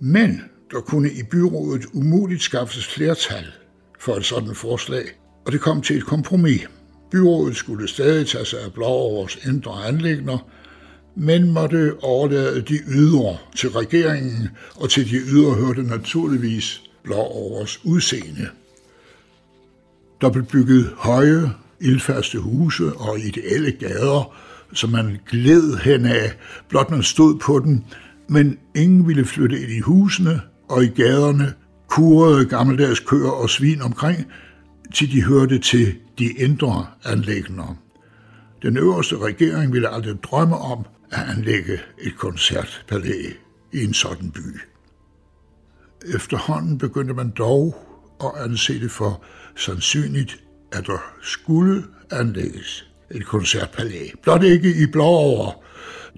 men 0.00 0.42
der 0.70 0.80
kunne 0.80 1.10
i 1.10 1.22
byrådet 1.30 1.84
umuligt 1.92 2.42
skaffes 2.42 2.86
flertal 2.86 3.46
for 3.98 4.14
et 4.16 4.24
sådan 4.24 4.54
forslag, 4.54 5.04
og 5.46 5.52
det 5.52 5.60
kom 5.60 5.82
til 5.82 5.96
et 5.96 6.04
kompromis. 6.06 6.60
Byrådet 7.10 7.56
skulle 7.56 7.88
stadig 7.88 8.26
tage 8.26 8.44
sig 8.44 8.60
af 8.60 8.70
vores 8.76 9.38
indre 9.46 9.86
anlægner, 9.88 10.38
men 11.22 11.52
måtte 11.52 11.94
overlade 12.02 12.60
de 12.60 12.78
ydre 12.88 13.36
til 13.56 13.70
regeringen, 13.70 14.48
og 14.76 14.90
til 14.90 15.10
de 15.10 15.16
ydre 15.16 15.54
hørte 15.54 15.82
naturligvis 15.82 16.82
Blåovers 17.02 17.80
udseende. 17.84 18.48
Der 20.20 20.30
blev 20.30 20.44
bygget 20.44 20.90
høje, 20.96 21.50
ildfaste 21.80 22.38
huse 22.38 22.92
og 22.92 23.18
ideelle 23.18 23.72
gader, 23.72 24.34
som 24.72 24.90
man 24.90 25.18
gled 25.30 25.76
hen 25.76 26.04
af, 26.04 26.32
blot 26.68 26.90
man 26.90 27.02
stod 27.02 27.38
på 27.38 27.58
den, 27.58 27.84
men 28.28 28.58
ingen 28.74 29.08
ville 29.08 29.24
flytte 29.24 29.60
ind 29.60 29.70
i 29.70 29.80
husene, 29.80 30.40
og 30.68 30.84
i 30.84 30.88
gaderne 30.88 31.54
kurede 31.88 32.46
gammeldags 32.46 33.00
køer 33.00 33.30
og 33.30 33.50
svin 33.50 33.82
omkring, 33.82 34.26
til 34.94 35.12
de 35.12 35.22
hørte 35.22 35.58
til 35.58 35.94
de 36.18 36.26
indre 36.26 36.86
anlægner. 37.04 37.76
Den 38.62 38.76
øverste 38.76 39.18
regering 39.18 39.72
ville 39.72 39.88
aldrig 39.88 40.22
drømme 40.22 40.56
om 40.56 40.84
at 41.10 41.36
anlægge 41.36 41.80
et 41.98 42.16
koncertpalæ 42.16 43.22
i 43.72 43.84
en 43.84 43.94
sådan 43.94 44.30
by. 44.30 44.60
Efterhånden 46.14 46.78
begyndte 46.78 47.14
man 47.14 47.30
dog 47.30 47.76
at 48.20 48.30
anse 48.44 48.80
det 48.80 48.90
for 48.90 49.22
sandsynligt, 49.56 50.40
at 50.72 50.86
der 50.86 51.12
skulle 51.22 51.84
anlægges 52.10 52.90
et 53.10 53.26
koncertpalæ. 53.26 54.08
Blot 54.22 54.42
ikke 54.42 54.74
i 54.74 54.86
Blåover, 54.86 55.52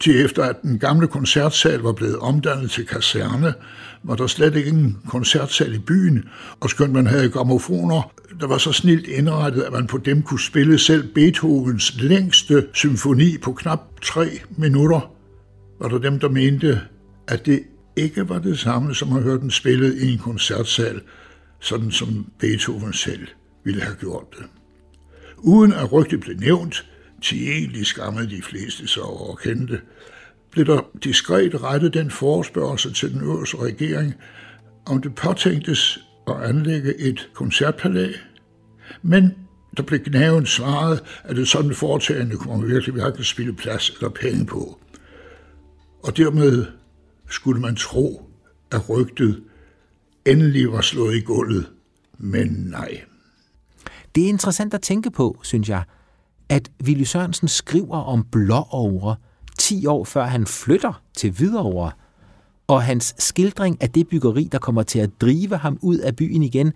til 0.01 0.25
efter 0.25 0.45
at 0.45 0.63
den 0.63 0.79
gamle 0.79 1.09
koncertsal 1.09 1.81
var 1.81 1.93
blevet 1.93 2.19
omdannet 2.19 2.71
til 2.71 2.87
kaserne, 2.87 3.55
var 4.03 4.15
der 4.15 4.27
slet 4.27 4.57
ikke 4.57 4.71
en 4.71 4.99
koncertsal 5.09 5.75
i 5.75 5.79
byen, 5.79 6.29
og 6.61 6.71
skønt 6.71 6.93
man 6.93 7.07
havde 7.07 7.31
gramofoner, 7.31 8.13
der 8.41 8.47
var 8.47 8.59
så 8.59 8.73
snilt 8.73 9.07
indrettet, 9.07 9.63
at 9.63 9.73
man 9.73 9.87
på 9.87 9.99
dem 9.99 10.23
kunne 10.23 10.41
spille 10.41 10.79
selv 10.79 11.15
Beethovens 11.15 12.01
længste 12.01 12.67
symfoni 12.75 13.39
på 13.39 13.53
knap 13.53 14.01
tre 14.03 14.27
minutter, 14.57 15.15
var 15.81 15.89
der 15.89 15.99
dem, 15.99 16.19
der 16.19 16.29
mente, 16.29 16.81
at 17.29 17.47
det 17.47 17.63
ikke 17.97 18.29
var 18.29 18.39
det 18.39 18.59
samme 18.59 18.95
som 18.95 19.17
at 19.17 19.23
høre 19.23 19.39
den 19.39 19.51
spillet 19.51 19.95
i 19.95 20.13
en 20.13 20.19
koncertsal, 20.19 21.01
sådan 21.61 21.91
som 21.91 22.27
Beethoven 22.39 22.93
selv 22.93 23.27
ville 23.65 23.83
have 23.83 23.97
gjort 23.97 24.27
det. 24.39 24.47
Uden 25.39 25.73
at 25.73 25.93
rygtet 25.93 26.21
blev 26.21 26.37
nævnt, 26.37 26.87
til 27.23 27.49
egentlig 27.49 27.87
skammede 27.87 28.31
de 28.31 28.43
fleste 28.43 28.87
sig 28.87 29.03
over 29.03 29.37
kendte, 29.37 29.81
blev 30.51 30.67
der 30.67 30.81
diskret 31.05 31.63
rettet 31.63 31.95
den 31.95 32.11
forespørgsel 32.11 32.95
til 32.95 33.15
den 33.15 33.21
øverste 33.21 33.57
regering, 33.57 34.15
om 34.87 35.03
det 35.03 35.15
påtænktes 35.15 35.99
at 36.27 36.43
anlægge 36.43 37.01
et 37.01 37.31
koncertpalæ, 37.35 38.13
men 39.03 39.35
der 39.77 39.83
blev 39.83 40.01
gnaven 40.01 40.47
svaret, 40.47 41.03
at 41.25 41.39
et 41.39 41.49
sådan 41.49 41.75
foretagende 41.75 42.37
kunne 42.37 42.59
man 42.59 42.69
virkelig 42.69 42.95
hverken 42.95 43.25
spille 43.25 43.53
plads 43.53 43.91
eller 43.91 44.09
penge 44.09 44.47
på. 44.47 44.79
Og 46.03 46.17
dermed 46.17 46.67
skulle 47.31 47.61
man 47.61 47.77
tro, 47.77 48.31
at 48.71 48.91
rygtet 48.91 49.43
endelig 50.27 50.73
var 50.73 50.81
slået 50.81 51.17
i 51.17 51.21
gulvet, 51.21 51.71
men 52.19 52.49
nej. 52.49 53.03
Det 54.15 54.25
er 54.25 54.29
interessant 54.29 54.75
at 54.75 54.83
tænke 54.83 55.11
på, 55.11 55.41
synes 55.43 55.69
jeg, 55.69 55.85
at 56.49 56.71
Willy 56.85 57.03
Sørensen 57.03 57.49
skriver 57.49 57.97
om 57.97 58.25
blåovre 58.33 59.17
10 59.59 59.87
år 59.87 60.05
før 60.05 60.25
han 60.25 60.47
flytter 60.47 61.03
til 61.17 61.31
Hvidovre, 61.31 61.93
og 62.67 62.83
hans 62.83 63.15
skildring 63.19 63.83
af 63.83 63.91
det 63.91 64.09
byggeri, 64.09 64.49
der 64.53 64.59
kommer 64.59 64.83
til 64.83 64.99
at 64.99 65.11
drive 65.21 65.57
ham 65.57 65.79
ud 65.81 65.99
af 65.99 66.17
byen 66.17 66.43
igen, 66.43 66.73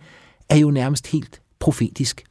er 0.49 0.57
jo 0.57 0.71
nærmest 0.71 1.07
helt 1.07 1.41
profetisk. 1.59 2.25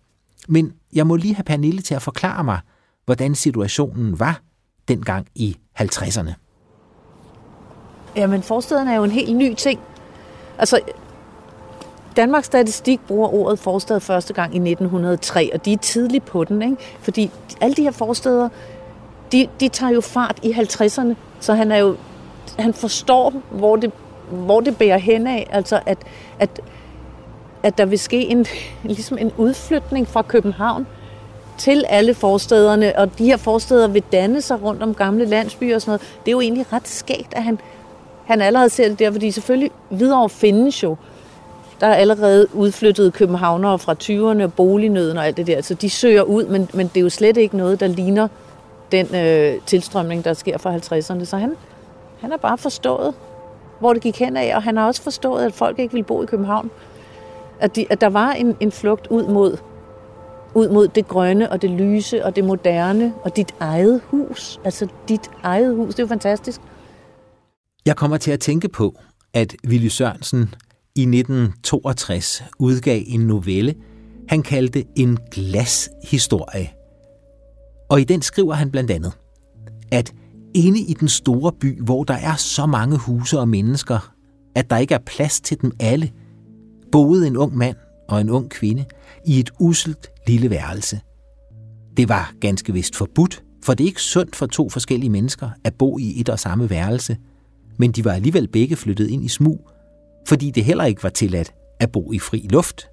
Men 0.48 0.74
jeg 0.94 1.08
må 1.08 1.16
lige 1.16 1.36
have 1.36 1.44
Pernille 1.44 1.82
til 1.82 1.96
at 1.96 2.02
forklare 2.02 2.44
mig, 2.44 2.60
hvordan 3.06 3.36
situationen 3.36 4.20
var 4.20 4.42
dengang 4.88 5.28
i 5.36 5.58
50'erne. 5.82 6.34
Jamen, 8.16 8.44
forstederne 8.44 8.92
er 8.92 8.96
jo 8.96 9.04
en 9.04 9.12
helt 9.12 9.36
ny 9.36 9.54
ting. 9.54 9.80
Altså, 10.58 10.80
Danmarks 12.16 12.46
Statistik 12.46 13.00
bruger 13.08 13.34
ordet 13.34 13.60
forstad 13.60 14.00
første 14.00 14.34
gang 14.34 14.56
i 14.56 14.72
1903, 14.72 15.54
og 15.54 15.66
de 15.66 15.74
er 15.74 15.78
tidligt 15.78 16.26
på 16.26 16.44
den, 16.44 16.62
ikke? 16.62 16.78
fordi 17.00 17.32
alle 17.62 17.76
de 17.76 17.82
her 17.82 17.92
forsteder, 17.92 18.50
de, 19.32 19.48
de 19.60 19.70
tager 19.70 19.92
jo 19.92 20.02
fart 20.02 20.40
i 20.44 20.52
50'erne, 20.52 21.14
så 21.40 21.54
han 21.54 21.72
er 21.72 21.78
jo 21.78 21.98
han 22.60 22.74
forstår, 22.74 23.34
hvor 23.52 23.76
det, 23.76 23.92
hvor 24.30 24.60
det 24.60 24.78
bærer 24.78 24.98
hen 24.98 25.28
af, 25.28 25.48
altså 25.52 25.80
at, 25.86 25.98
at, 26.40 26.62
at 27.64 27.78
der 27.78 27.86
vil 27.86 28.00
ske 28.00 28.28
en, 28.28 28.46
ligesom 28.84 29.18
en 29.18 29.32
udflytning 29.38 30.08
fra 30.08 30.22
København 30.22 30.88
til 31.58 31.86
alle 31.90 32.14
forstederne, 32.14 33.00
og 33.00 33.18
de 33.18 33.26
her 33.26 33.38
forsteder 33.38 33.88
vil 33.88 34.04
danne 34.12 34.42
sig 34.42 34.64
rundt 34.64 34.84
om 34.84 34.94
gamle 34.94 35.26
landsbyer 35.26 35.76
og 35.76 35.82
sådan 35.82 35.90
noget. 35.90 36.02
Det 36.26 36.28
er 36.28 36.32
jo 36.32 36.42
egentlig 36.42 36.74
ret 36.74 36.88
skægt, 36.88 37.34
at 37.34 37.44
han, 37.44 37.60
han 38.26 38.42
allerede 38.42 38.70
ser 38.70 38.90
det 38.90 39.00
der, 39.00 39.12
fordi 39.12 39.32
selvfølgelig 39.32 39.72
videre 39.90 40.30
findes 40.30 40.84
jo. 40.84 40.96
Der 41.82 41.88
er 41.88 41.96
allerede 41.96 42.48
udflyttet 42.54 43.14
københavnere 43.14 43.80
fra 43.80 43.96
20'erne, 44.04 44.48
bolignøden 44.48 45.18
og 45.18 45.26
alt 45.28 45.38
det 45.38 45.48
der, 45.48 45.62
så 45.62 45.74
de 45.74 45.90
søger 45.90 46.22
ud, 46.22 46.46
men, 46.46 46.70
men 46.74 46.88
det 46.88 46.98
er 46.98 47.02
jo 47.02 47.10
slet 47.10 47.38
ikke 47.38 47.58
noget, 47.58 47.80
der 47.80 47.88
ligner 47.88 48.28
den 48.92 49.16
øh, 49.16 49.62
tilstrømning, 49.66 50.26
der 50.26 50.34
sker 50.34 50.58
fra 50.58 50.76
50'erne. 50.76 51.26
Så 51.26 51.38
han, 51.38 51.56
han 52.26 52.32
har 52.32 52.38
bare 52.38 52.58
forstået, 52.58 53.14
hvor 53.80 53.94
det 53.94 54.02
gik 54.02 54.20
hen 54.20 54.38
af, 54.38 54.56
og 54.56 54.64
han 54.64 54.78
har 54.78 54.88
også 54.88 55.02
forstået, 55.02 55.46
at 55.46 55.54
folk 55.54 55.80
ikke 55.80 55.92
ville 55.92 56.06
bo 56.06 56.24
i 56.24 56.26
København. 56.26 56.72
At, 57.60 57.76
de, 57.76 57.86
at 57.90 58.02
der 58.02 58.10
var 58.10 58.32
en, 58.32 58.56
en 58.60 58.72
flugt 58.72 59.08
ud 59.08 59.28
mod, 59.28 59.58
ud 60.54 60.70
mod 60.70 60.88
det 60.88 61.08
grønne 61.08 61.52
og 61.52 61.62
det 61.62 61.70
lyse 61.70 62.26
og 62.26 62.36
det 62.36 62.44
moderne 62.44 63.14
og 63.24 63.36
dit 63.36 63.56
eget 63.60 64.02
hus. 64.08 64.60
Altså 64.64 64.88
dit 65.08 65.32
eget 65.44 65.76
hus, 65.76 65.96
det 65.96 66.00
er 66.00 66.04
jo 66.04 66.08
fantastisk. 66.08 66.62
Jeg 67.86 67.96
kommer 67.96 68.18
til 68.18 68.32
at 68.32 68.40
tænke 68.40 68.70
på, 68.70 68.96
at 69.34 69.56
Willy 69.68 69.88
Sørensen 69.88 70.56
i 70.96 71.02
1962 71.02 72.44
udgav 72.60 73.02
en 73.08 73.20
novelle, 73.20 73.76
han 74.30 74.44
kaldte 74.44 74.84
en 74.96 75.18
glashistorie. 75.32 76.70
Og 77.90 78.02
i 78.02 78.04
den 78.04 78.22
skriver 78.22 78.54
han 78.54 78.72
blandt 78.72 78.92
andet, 78.92 79.14
at 79.92 80.14
inde 80.56 80.80
i 80.80 80.94
den 80.94 81.08
store 81.08 81.52
by, 81.60 81.82
hvor 81.82 82.04
der 82.04 82.14
er 82.14 82.36
så 82.36 82.66
mange 82.66 82.98
huse 82.98 83.40
og 83.40 83.48
mennesker, 83.48 84.14
at 84.56 84.70
der 84.70 84.78
ikke 84.78 84.94
er 84.94 85.00
plads 85.06 85.42
til 85.42 85.62
dem 85.62 85.72
alle, 85.80 86.12
boede 86.92 87.28
en 87.28 87.38
ung 87.38 87.58
mand 87.58 87.76
og 88.10 88.22
en 88.22 88.30
ung 88.30 88.50
kvinde 88.50 88.86
i 89.26 89.40
et 89.40 89.52
uselt 89.60 90.08
lille 90.28 90.50
værelse. 90.50 91.00
Det 91.98 92.10
var 92.10 92.34
ganske 92.42 92.74
vist 92.74 92.96
forbudt, 92.96 93.44
for 93.64 93.74
det 93.74 93.84
er 93.84 93.88
ikke 93.88 94.02
sundt 94.02 94.36
for 94.36 94.46
to 94.46 94.70
forskellige 94.70 95.10
mennesker 95.10 95.50
at 95.64 95.74
bo 95.74 95.98
i 95.98 96.20
et 96.20 96.30
og 96.30 96.40
samme 96.40 96.70
værelse, 96.70 97.18
men 97.78 97.92
de 97.92 98.06
var 98.06 98.12
alligevel 98.12 98.48
begge 98.48 98.76
flyttet 98.76 99.08
ind 99.08 99.26
i 99.26 99.28
smug, 99.28 99.70
fordi 100.28 100.52
det 100.52 100.64
heller 100.64 100.86
ikke 100.86 101.04
var 101.04 101.10
tilladt 101.10 101.54
at 101.80 101.92
bo 101.92 102.12
i 102.12 102.20
fri 102.20 102.48
luft, 102.50 102.88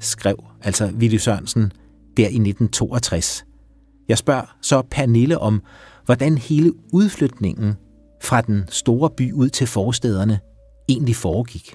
skrev 0.00 0.36
altså 0.62 0.90
Willy 0.98 1.16
Sørensen 1.16 1.72
der 2.16 2.22
i 2.22 2.24
1962. 2.24 3.44
Jeg 4.08 4.18
spørger 4.18 4.56
så 4.62 4.82
Pernille 4.90 5.38
om, 5.38 5.62
hvordan 6.06 6.38
hele 6.38 6.72
udflytningen 6.92 7.74
fra 8.22 8.40
den 8.40 8.64
store 8.68 9.10
by 9.10 9.32
ud 9.32 9.48
til 9.48 9.66
forstederne 9.66 10.40
egentlig 10.88 11.16
foregik. 11.16 11.74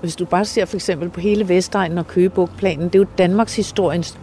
Hvis 0.00 0.16
du 0.16 0.24
bare 0.24 0.44
ser 0.44 0.64
for 0.64 0.76
eksempel 0.76 1.08
på 1.10 1.20
hele 1.20 1.48
Vestegnen 1.48 1.98
og 1.98 2.06
Køgebugtplanen, 2.06 2.84
det 2.84 2.94
er 2.94 2.98
jo 2.98 3.06
Danmarks 3.18 3.56
historiens 3.56 4.18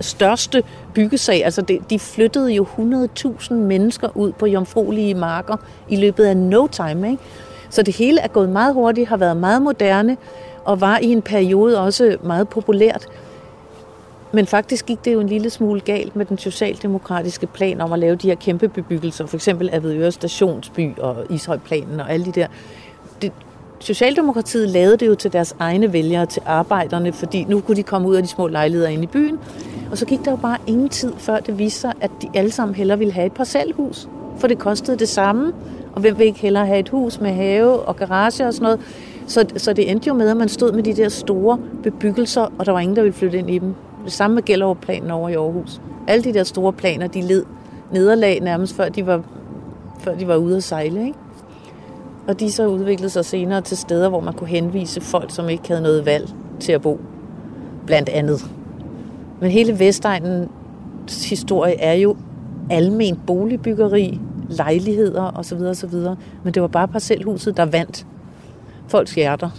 største 0.00 0.62
byggesag. 0.94 1.44
Altså 1.44 1.62
det, 1.62 1.90
de 1.90 1.98
flyttede 1.98 2.52
jo 2.52 2.64
100.000 2.64 3.54
mennesker 3.54 4.16
ud 4.16 4.32
på 4.32 4.46
jomfruelige 4.46 5.14
marker 5.14 5.56
i 5.88 5.96
løbet 5.96 6.24
af 6.24 6.36
no 6.36 6.66
time. 6.66 7.10
Ikke? 7.10 7.22
Så 7.70 7.82
det 7.82 7.96
hele 7.96 8.20
er 8.20 8.28
gået 8.28 8.48
meget 8.48 8.74
hurtigt, 8.74 9.08
har 9.08 9.16
været 9.16 9.36
meget 9.36 9.62
moderne 9.62 10.16
og 10.64 10.80
var 10.80 10.98
i 10.98 11.06
en 11.06 11.22
periode 11.22 11.80
også 11.80 12.16
meget 12.24 12.48
populært. 12.48 13.06
Men 14.34 14.46
faktisk 14.46 14.86
gik 14.86 15.04
det 15.04 15.12
jo 15.12 15.20
en 15.20 15.28
lille 15.28 15.50
smule 15.50 15.80
galt 15.80 16.16
med 16.16 16.26
den 16.26 16.38
socialdemokratiske 16.38 17.46
plan 17.46 17.80
om 17.80 17.92
at 17.92 17.98
lave 17.98 18.16
de 18.16 18.28
her 18.28 18.34
kæmpe 18.34 18.68
bebyggelser, 18.68 19.26
for 19.26 19.36
eksempel 19.36 19.70
Avedøre 19.72 20.12
Stationsby 20.12 20.98
og 20.98 21.16
Ishøjplanen 21.30 22.00
og 22.00 22.12
alle 22.12 22.26
de 22.26 22.32
der. 22.32 22.46
Det, 23.22 23.32
Socialdemokratiet 23.80 24.68
lavede 24.68 24.96
det 24.96 25.06
jo 25.06 25.14
til 25.14 25.32
deres 25.32 25.56
egne 25.58 25.92
vælgere, 25.92 26.26
til 26.26 26.42
arbejderne, 26.46 27.12
fordi 27.12 27.44
nu 27.44 27.60
kunne 27.60 27.76
de 27.76 27.82
komme 27.82 28.08
ud 28.08 28.14
af 28.14 28.22
de 28.22 28.28
små 28.28 28.46
lejligheder 28.46 28.88
ind 28.88 29.02
i 29.02 29.06
byen. 29.06 29.38
Og 29.90 29.98
så 29.98 30.06
gik 30.06 30.24
der 30.24 30.30
jo 30.30 30.36
bare 30.36 30.58
ingen 30.66 30.88
tid, 30.88 31.12
før 31.18 31.38
det 31.38 31.58
viste 31.58 31.80
sig, 31.80 31.92
at 32.00 32.10
de 32.22 32.28
alle 32.34 32.50
sammen 32.50 32.74
hellere 32.74 32.98
ville 32.98 33.12
have 33.12 33.26
et 33.26 33.32
parcelhus. 33.32 34.08
For 34.38 34.46
det 34.46 34.58
kostede 34.58 34.98
det 34.98 35.08
samme, 35.08 35.52
og 35.92 36.00
hvem 36.00 36.18
vil 36.18 36.26
ikke 36.26 36.40
hellere 36.40 36.66
have 36.66 36.78
et 36.78 36.88
hus 36.88 37.20
med 37.20 37.30
have 37.30 37.80
og 37.80 37.96
garage 37.96 38.46
og 38.46 38.54
sådan 38.54 38.62
noget. 38.62 38.80
Så, 39.26 39.46
så 39.56 39.72
det 39.72 39.90
endte 39.90 40.08
jo 40.08 40.14
med, 40.14 40.28
at 40.28 40.36
man 40.36 40.48
stod 40.48 40.72
med 40.72 40.82
de 40.82 40.94
der 40.94 41.08
store 41.08 41.58
bebyggelser, 41.82 42.52
og 42.58 42.66
der 42.66 42.72
var 42.72 42.80
ingen, 42.80 42.96
der 42.96 43.02
ville 43.02 43.16
flytte 43.16 43.38
ind 43.38 43.50
i 43.50 43.58
dem. 43.58 43.74
Det 44.04 44.12
samme 44.12 44.34
med 44.34 44.42
Gellerup-planen 44.42 45.10
over 45.10 45.28
i 45.28 45.34
Aarhus. 45.34 45.80
Alle 46.08 46.24
de 46.24 46.34
der 46.34 46.42
store 46.42 46.72
planer, 46.72 47.06
de 47.06 47.22
led 47.22 47.44
nederlag 47.92 48.40
nærmest, 48.40 48.76
før 48.76 48.88
de 48.88 49.06
var, 49.06 49.22
før 49.98 50.14
de 50.14 50.28
var 50.28 50.36
ude 50.36 50.56
at 50.56 50.64
sejle. 50.64 51.06
Ikke? 51.06 51.18
Og 52.28 52.40
de 52.40 52.52
så 52.52 52.66
udviklede 52.66 53.10
sig 53.10 53.24
senere 53.24 53.60
til 53.60 53.76
steder, 53.76 54.08
hvor 54.08 54.20
man 54.20 54.34
kunne 54.34 54.48
henvise 54.48 55.00
folk, 55.00 55.30
som 55.30 55.48
ikke 55.48 55.68
havde 55.68 55.82
noget 55.82 56.06
valg 56.06 56.28
til 56.60 56.72
at 56.72 56.82
bo. 56.82 57.00
Blandt 57.86 58.08
andet. 58.08 58.50
Men 59.40 59.50
hele 59.50 59.78
Vestegnens 59.78 61.30
historie 61.30 61.80
er 61.80 61.92
jo 61.92 62.16
almen 62.70 63.20
boligbyggeri, 63.26 64.20
lejligheder 64.48 65.32
osv. 65.38 65.58
osv. 65.58 65.94
Men 66.44 66.54
det 66.54 66.62
var 66.62 66.68
bare 66.68 66.88
parcelhuset, 66.88 67.56
der 67.56 67.64
vandt 67.64 68.06
folks 68.88 69.14
hjerter. 69.14 69.50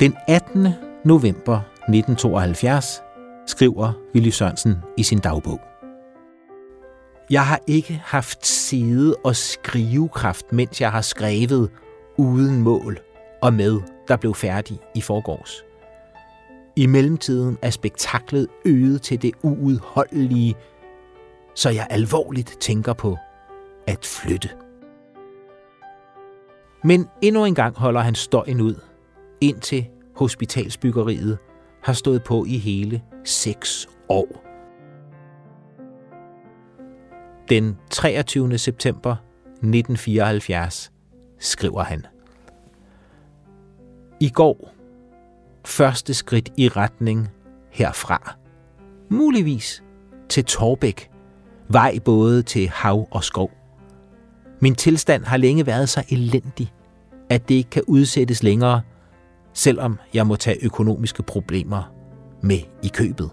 Den 0.00 0.16
18. 0.28 0.68
november 1.04 1.60
1972 1.88 3.02
skriver 3.46 3.92
Willy 4.14 4.28
Sørensen 4.28 4.76
i 4.96 5.02
sin 5.02 5.18
dagbog. 5.18 5.60
Jeg 7.30 7.46
har 7.46 7.60
ikke 7.66 8.02
haft 8.04 8.46
side 8.46 9.16
og 9.24 9.36
skrivekraft, 9.36 10.52
mens 10.52 10.80
jeg 10.80 10.92
har 10.92 11.00
skrevet 11.00 11.70
uden 12.16 12.62
mål 12.62 12.98
og 13.42 13.54
med, 13.54 13.80
der 14.08 14.16
blev 14.16 14.34
færdig 14.34 14.78
i 14.94 15.00
forgårs. 15.00 15.64
I 16.76 16.86
mellemtiden 16.86 17.58
er 17.62 17.70
spektaklet 17.70 18.48
øget 18.64 19.02
til 19.02 19.22
det 19.22 19.32
uudholdelige, 19.42 20.54
så 21.54 21.70
jeg 21.70 21.86
alvorligt 21.90 22.56
tænker 22.60 22.92
på 22.92 23.16
at 23.86 24.06
flytte. 24.06 24.48
Men 26.84 27.08
endnu 27.22 27.44
en 27.44 27.54
gang 27.54 27.76
holder 27.76 28.00
han 28.00 28.14
støjen 28.14 28.60
ud, 28.60 28.87
indtil 29.40 29.86
hospitalsbyggeriet 30.16 31.38
har 31.82 31.92
stået 31.92 32.24
på 32.24 32.44
i 32.44 32.58
hele 32.58 33.02
seks 33.24 33.88
år. 34.08 34.44
Den 37.48 37.76
23. 37.90 38.58
september 38.58 39.16
1974 39.52 40.92
skriver 41.38 41.82
han. 41.82 42.06
I 44.20 44.28
går 44.28 44.74
første 45.64 46.14
skridt 46.14 46.50
i 46.56 46.68
retning 46.68 47.28
herfra. 47.70 48.36
Muligvis 49.08 49.82
til 50.28 50.44
Torbæk, 50.44 51.10
vej 51.68 51.98
både 52.04 52.42
til 52.42 52.68
hav 52.68 53.08
og 53.10 53.24
skov. 53.24 53.50
Min 54.60 54.74
tilstand 54.74 55.24
har 55.24 55.36
længe 55.36 55.66
været 55.66 55.88
så 55.88 56.04
elendig, 56.08 56.72
at 57.30 57.48
det 57.48 57.54
ikke 57.54 57.70
kan 57.70 57.82
udsættes 57.86 58.42
længere, 58.42 58.82
selvom 59.58 59.98
jeg 60.14 60.26
må 60.26 60.36
tage 60.36 60.64
økonomiske 60.64 61.22
problemer 61.22 61.92
med 62.42 62.58
i 62.82 62.88
købet. 62.88 63.30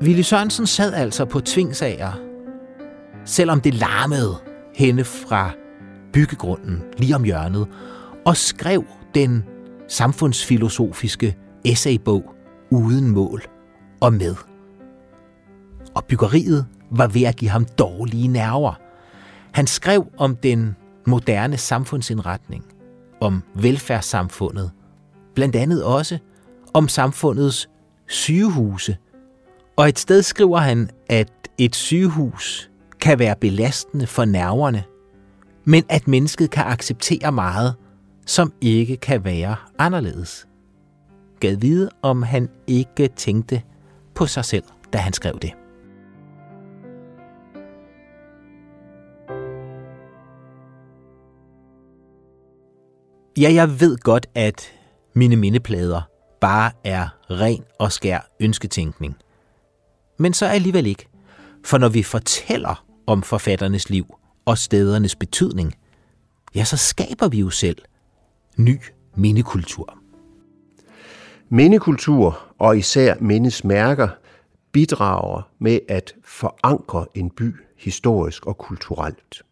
Ville 0.00 0.22
Sørensen 0.22 0.66
sad 0.66 0.94
altså 0.94 1.24
på 1.24 1.40
tvingsager, 1.40 2.12
selvom 3.24 3.60
det 3.60 3.74
larmede 3.74 4.34
henne 4.74 5.04
fra 5.04 5.50
byggegrunden 6.12 6.82
lige 6.98 7.16
om 7.16 7.24
hjørnet, 7.24 7.68
og 8.26 8.36
skrev 8.36 8.84
den 9.14 9.44
samfundsfilosofiske 9.88 11.36
essaybog 11.64 12.34
uden 12.70 13.10
mål 13.10 13.42
og 14.00 14.12
med. 14.12 14.34
Og 15.94 16.04
byggeriet 16.04 16.66
var 16.90 17.06
ved 17.06 17.22
at 17.22 17.36
give 17.36 17.50
ham 17.50 17.64
dårlige 17.64 18.28
nerver. 18.28 18.74
Han 19.52 19.66
skrev 19.66 20.06
om 20.18 20.36
den 20.36 20.76
moderne 21.06 21.56
samfundsindretning, 21.56 22.64
om 23.20 23.42
velfærdssamfundet, 23.54 24.70
blandt 25.34 25.56
andet 25.56 25.84
også 25.84 26.18
om 26.74 26.88
samfundets 26.88 27.68
sygehuse. 28.06 28.96
Og 29.76 29.88
et 29.88 29.98
sted 29.98 30.22
skriver 30.22 30.58
han, 30.58 30.90
at 31.08 31.32
et 31.58 31.76
sygehus 31.76 32.70
kan 33.00 33.18
være 33.18 33.36
belastende 33.40 34.06
for 34.06 34.24
nerverne, 34.24 34.84
men 35.64 35.84
at 35.88 36.08
mennesket 36.08 36.50
kan 36.50 36.64
acceptere 36.64 37.32
meget, 37.32 37.74
som 38.26 38.52
ikke 38.60 38.96
kan 38.96 39.24
være 39.24 39.56
anderledes. 39.78 40.46
gad 41.40 41.56
vide, 41.56 41.90
om 42.02 42.22
han 42.22 42.48
ikke 42.66 43.08
tænkte 43.08 43.62
på 44.14 44.26
sig 44.26 44.44
selv, 44.44 44.64
da 44.92 44.98
han 44.98 45.12
skrev 45.12 45.38
det. 45.42 45.52
Ja, 53.38 53.52
jeg 53.52 53.80
ved 53.80 53.98
godt, 53.98 54.26
at 54.34 54.72
mine 55.14 55.36
mindeplader 55.36 56.02
bare 56.40 56.72
er 56.84 57.08
ren 57.30 57.64
og 57.78 57.92
skær 57.92 58.30
ønsketænkning. 58.40 59.16
Men 60.18 60.32
så 60.32 60.46
alligevel 60.46 60.86
ikke. 60.86 61.08
For 61.64 61.78
når 61.78 61.88
vi 61.88 62.02
fortæller 62.02 62.84
om 63.06 63.22
forfatternes 63.22 63.90
liv 63.90 64.14
og 64.44 64.58
stedernes 64.58 65.16
betydning, 65.16 65.74
ja, 66.54 66.64
så 66.64 66.76
skaber 66.76 67.28
vi 67.28 67.38
jo 67.38 67.50
selv 67.50 67.78
ny 68.56 68.80
mindekultur. 69.14 69.98
Mindekultur 71.48 72.38
og 72.58 72.78
især 72.78 73.14
mindesmærker 73.20 74.08
bidrager 74.72 75.42
med 75.58 75.78
at 75.88 76.14
forankre 76.24 77.06
en 77.14 77.30
by 77.30 77.54
historisk 77.78 78.46
og 78.46 78.58
kulturelt. 78.58 79.45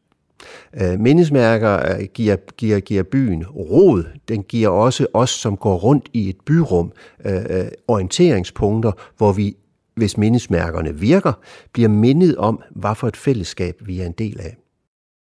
Øh, 0.80 1.00
mindesmærker 1.00 1.96
øh, 1.96 2.04
giver, 2.14 2.36
giver, 2.56 2.80
giver 2.80 3.02
byen 3.02 3.46
rod. 3.46 4.04
Den 4.28 4.42
giver 4.42 4.68
også 4.68 5.06
os, 5.14 5.30
som 5.30 5.56
går 5.56 5.76
rundt 5.76 6.08
i 6.12 6.28
et 6.28 6.36
byrum, 6.46 6.92
øh, 7.24 7.34
øh, 7.50 7.66
orienteringspunkter, 7.88 8.92
hvor 9.16 9.32
vi, 9.32 9.56
hvis 9.94 10.16
mindesmærkerne 10.16 10.98
virker, 10.98 11.32
bliver 11.72 11.88
mindet 11.88 12.36
om, 12.36 12.62
hvad 12.70 12.94
for 12.94 13.08
et 13.08 13.16
fællesskab 13.16 13.74
vi 13.80 14.00
er 14.00 14.06
en 14.06 14.14
del 14.18 14.40
af. 14.40 14.56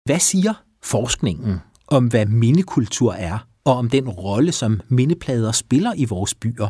Hvad 0.05 0.19
siger 0.19 0.65
forskningen 0.83 1.61
om, 1.89 2.07
hvad 2.07 2.27
mindekultur 2.27 3.13
er, 3.13 3.39
og 3.65 3.77
om 3.77 3.91
den 3.91 4.09
rolle, 4.09 4.53
som 4.53 4.81
mindeplader 4.89 5.53
spiller 5.53 5.93
i 5.97 6.05
vores 6.05 6.35
byer? 6.35 6.69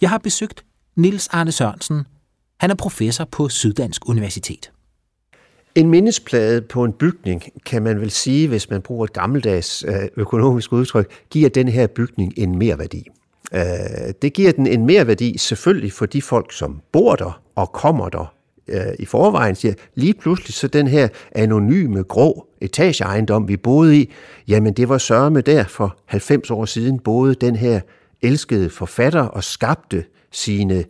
Jeg 0.00 0.10
har 0.10 0.18
besøgt 0.18 0.64
Nils 0.96 1.28
Arne 1.28 1.52
Sørensen. 1.52 2.06
Han 2.60 2.70
er 2.70 2.74
professor 2.74 3.24
på 3.24 3.48
Syddansk 3.48 4.08
Universitet. 4.08 4.70
En 5.76 5.90
mindesplade 5.90 6.62
på 6.62 6.84
en 6.84 6.92
bygning, 6.92 7.42
kan 7.66 7.82
man 7.82 8.00
vel 8.00 8.10
sige, 8.10 8.48
hvis 8.48 8.70
man 8.70 8.82
bruger 8.82 9.04
et 9.04 9.12
gammeldags 9.12 9.84
øh, 9.88 10.08
økonomisk 10.16 10.72
udtryk, 10.72 11.10
giver 11.30 11.48
den 11.48 11.68
her 11.68 11.86
bygning 11.86 12.32
en 12.36 12.58
mere 12.58 12.78
værdi. 12.78 13.08
Øh, 13.54 13.60
det 14.22 14.32
giver 14.32 14.52
den 14.52 14.66
en 14.66 14.86
mere 14.86 15.06
værdi 15.06 15.38
selvfølgelig 15.38 15.92
for 15.92 16.06
de 16.06 16.22
folk, 16.22 16.52
som 16.52 16.80
bor 16.92 17.14
der 17.16 17.42
og 17.54 17.72
kommer 17.72 18.08
der 18.08 18.34
øh, 18.68 18.80
i 18.98 19.04
forvejen, 19.04 19.54
siger 19.54 19.74
lige 19.94 20.14
pludselig 20.14 20.54
så 20.54 20.68
den 20.68 20.86
her 20.86 21.08
anonyme 21.32 22.02
grå 22.02 22.46
etageejendom, 22.60 23.48
vi 23.48 23.56
boede 23.56 23.96
i, 24.00 24.12
jamen 24.48 24.72
det 24.72 24.88
var 24.88 24.98
sørme 24.98 25.40
der 25.40 25.64
for 25.64 25.96
90 26.06 26.50
år 26.50 26.64
siden 26.64 26.98
boede 26.98 27.34
den 27.34 27.56
her 27.56 27.80
elskede 28.22 28.70
forfatter 28.70 29.22
og 29.22 29.44
skabte 29.44 30.04
sine 30.32 30.84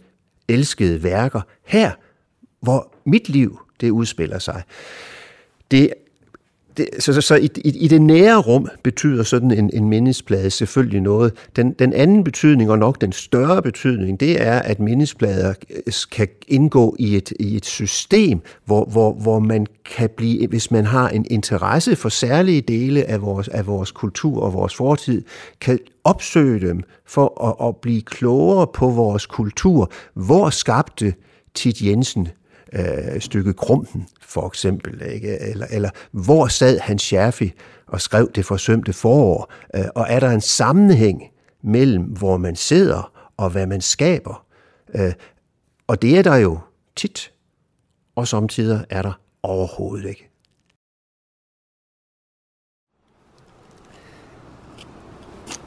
elskede 0.48 1.02
værker 1.02 1.40
her, 1.64 1.90
hvor 2.60 2.92
mit 3.06 3.28
liv 3.28 3.65
det 3.80 3.90
udspiller 3.90 4.38
sig. 4.38 4.62
Det, 5.70 5.92
det, 6.76 6.88
så, 6.98 7.12
så, 7.12 7.20
så 7.20 7.34
i, 7.34 7.48
i, 7.56 7.78
i 7.78 7.88
det 7.88 8.02
nære 8.02 8.40
rum 8.40 8.68
betyder 8.82 9.22
sådan 9.22 9.50
en, 9.50 9.70
en 9.72 9.88
mindesplade 9.88 10.50
selvfølgelig 10.50 11.00
noget. 11.00 11.32
Den, 11.56 11.72
den 11.72 11.92
anden 11.92 12.24
betydning, 12.24 12.70
og 12.70 12.78
nok 12.78 13.00
den 13.00 13.12
større 13.12 13.62
betydning, 13.62 14.20
det 14.20 14.42
er, 14.42 14.58
at 14.58 14.80
mindesplader 14.80 15.54
øh, 15.70 15.92
kan 16.12 16.28
indgå 16.48 16.96
i 16.98 17.16
et, 17.16 17.32
i 17.40 17.56
et 17.56 17.66
system, 17.66 18.40
hvor, 18.64 18.84
hvor, 18.84 19.12
hvor 19.12 19.38
man 19.38 19.66
kan 19.96 20.10
blive, 20.16 20.46
hvis 20.46 20.70
man 20.70 20.84
har 20.84 21.08
en 21.08 21.26
interesse 21.30 21.96
for 21.96 22.08
særlige 22.08 22.60
dele 22.60 23.04
af 23.04 23.22
vores, 23.22 23.48
af 23.48 23.66
vores 23.66 23.90
kultur 23.90 24.42
og 24.42 24.52
vores 24.52 24.74
fortid, 24.74 25.22
kan 25.60 25.78
opsøge 26.04 26.68
dem 26.68 26.82
for 27.06 27.44
at, 27.44 27.68
at 27.68 27.76
blive 27.76 28.02
klogere 28.02 28.66
på 28.74 28.88
vores 28.90 29.26
kultur. 29.26 29.90
Hvor 30.14 30.50
skabte 30.50 31.14
Tit 31.54 31.82
Jensen 31.82 32.28
øh, 32.76 33.20
stykke 33.20 33.52
Krumpen, 33.52 34.08
for 34.20 34.46
eksempel, 34.46 35.02
ikke? 35.12 35.38
Eller, 35.40 35.66
eller 35.70 35.90
hvor 36.10 36.46
sad 36.46 36.78
han 36.78 36.98
Scherfi 36.98 37.52
og 37.86 38.00
skrev 38.00 38.30
det 38.34 38.44
forsømte 38.44 38.92
forår, 38.92 39.52
øh, 39.74 39.84
og 39.94 40.06
er 40.08 40.20
der 40.20 40.30
en 40.30 40.40
sammenhæng 40.40 41.22
mellem, 41.62 42.02
hvor 42.02 42.36
man 42.36 42.56
sidder 42.56 43.12
og 43.36 43.50
hvad 43.50 43.66
man 43.66 43.80
skaber? 43.80 44.46
Øh, 44.94 45.12
og 45.86 46.02
det 46.02 46.18
er 46.18 46.22
der 46.22 46.36
jo 46.36 46.58
tit, 46.96 47.32
og 48.14 48.28
samtidig 48.28 48.84
er 48.90 49.02
der 49.02 49.12
overhovedet 49.42 50.08
ikke. 50.08 50.30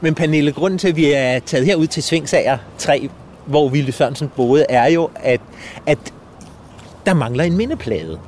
Men 0.02 0.16
Pernille, 0.16 0.52
grunden 0.52 0.80
til, 0.80 0.88
at 0.88 0.96
vi 0.96 1.12
er 1.12 1.40
taget 1.40 1.66
herud 1.66 1.88
til 1.88 2.04
Svingsager 2.04 2.58
3, 2.78 3.10
hvor 3.46 3.70
Ville 3.70 3.92
Sørensen 3.92 4.30
boede, 4.36 4.66
er 4.70 4.88
jo, 4.88 5.10
at, 5.16 5.42
at 5.86 6.14
der 7.06 7.14
mangler 7.14 7.44
en 7.44 7.58
mindeplade. 7.58 8.20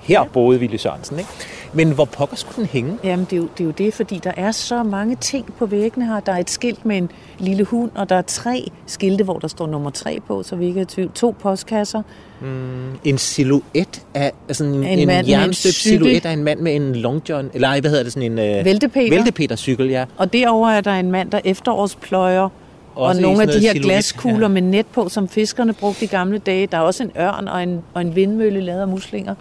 Her 0.00 0.20
ja. 0.20 0.24
boede 0.24 0.60
Ville 0.60 0.78
Sørensen, 0.78 1.18
ikke? 1.18 1.30
Men 1.72 1.90
hvor 1.90 2.04
pokker 2.04 2.36
skulle 2.36 2.56
den 2.56 2.66
hænge? 2.66 2.98
Jamen, 3.04 3.24
det 3.24 3.32
er, 3.32 3.36
jo, 3.36 3.48
det 3.58 3.60
er 3.60 3.64
jo 3.64 3.70
det, 3.70 3.94
fordi 3.94 4.20
der 4.24 4.32
er 4.36 4.50
så 4.50 4.82
mange 4.82 5.16
ting 5.16 5.54
på 5.58 5.66
væggene 5.66 6.06
her. 6.06 6.20
Der 6.20 6.32
er 6.32 6.38
et 6.38 6.50
skilt 6.50 6.86
med 6.86 6.96
en 6.96 7.10
lille 7.38 7.64
hund, 7.64 7.90
og 7.94 8.08
der 8.08 8.16
er 8.16 8.22
tre 8.22 8.70
skilte, 8.86 9.24
hvor 9.24 9.38
der 9.38 9.48
står 9.48 9.66
nummer 9.66 9.90
tre 9.90 10.20
på, 10.26 10.42
så 10.42 10.56
vi 10.56 10.66
ikke 10.66 10.80
er 10.80 10.84
tvivl. 10.84 11.10
To 11.14 11.34
postkasser. 11.40 12.02
Mm, 12.40 12.98
en 13.04 13.18
silhuet 13.18 14.04
af 14.14 14.32
altså 14.48 14.64
en, 14.64 14.84
en, 14.84 15.10
en 15.10 15.28
jernstøbt 15.28 15.74
silhuet 15.74 16.26
af 16.26 16.32
en 16.32 16.44
mand 16.44 16.60
med 16.60 16.76
en 16.76 16.94
long 16.94 17.22
john, 17.28 17.50
eller 17.54 17.80
hvad 17.80 17.90
hedder 17.90 18.04
det, 18.04 18.12
sådan 18.12 18.38
en 18.38 18.58
uh, 18.58 18.64
Væltepeter. 18.64 19.10
Væltepeter-cykel, 19.10 19.88
ja. 19.88 20.04
Og 20.16 20.32
derover 20.32 20.68
er 20.68 20.80
der 20.80 20.92
en 20.92 21.10
mand, 21.10 21.30
der 21.30 21.40
efterårspløjer 21.44 22.48
også 22.94 23.18
og 23.18 23.22
nogle 23.22 23.42
af 23.42 23.48
de 23.48 23.52
her 23.52 23.60
silhuet, 23.60 23.82
glaskugler 23.82 24.48
ja. 24.48 24.48
med 24.48 24.62
net 24.62 24.86
på, 24.86 25.08
som 25.08 25.28
fiskerne 25.28 25.72
brugte 25.72 26.04
i 26.04 26.08
gamle 26.08 26.38
dage. 26.38 26.66
Der 26.66 26.76
er 26.76 26.82
også 26.82 27.02
en 27.02 27.10
ørn 27.18 27.48
og 27.48 27.62
en, 27.62 27.82
og 27.94 28.00
en 28.00 28.16
vindmølle 28.16 28.60
lavet 28.60 28.80
af 28.80 28.88
muslinger. 28.88 29.34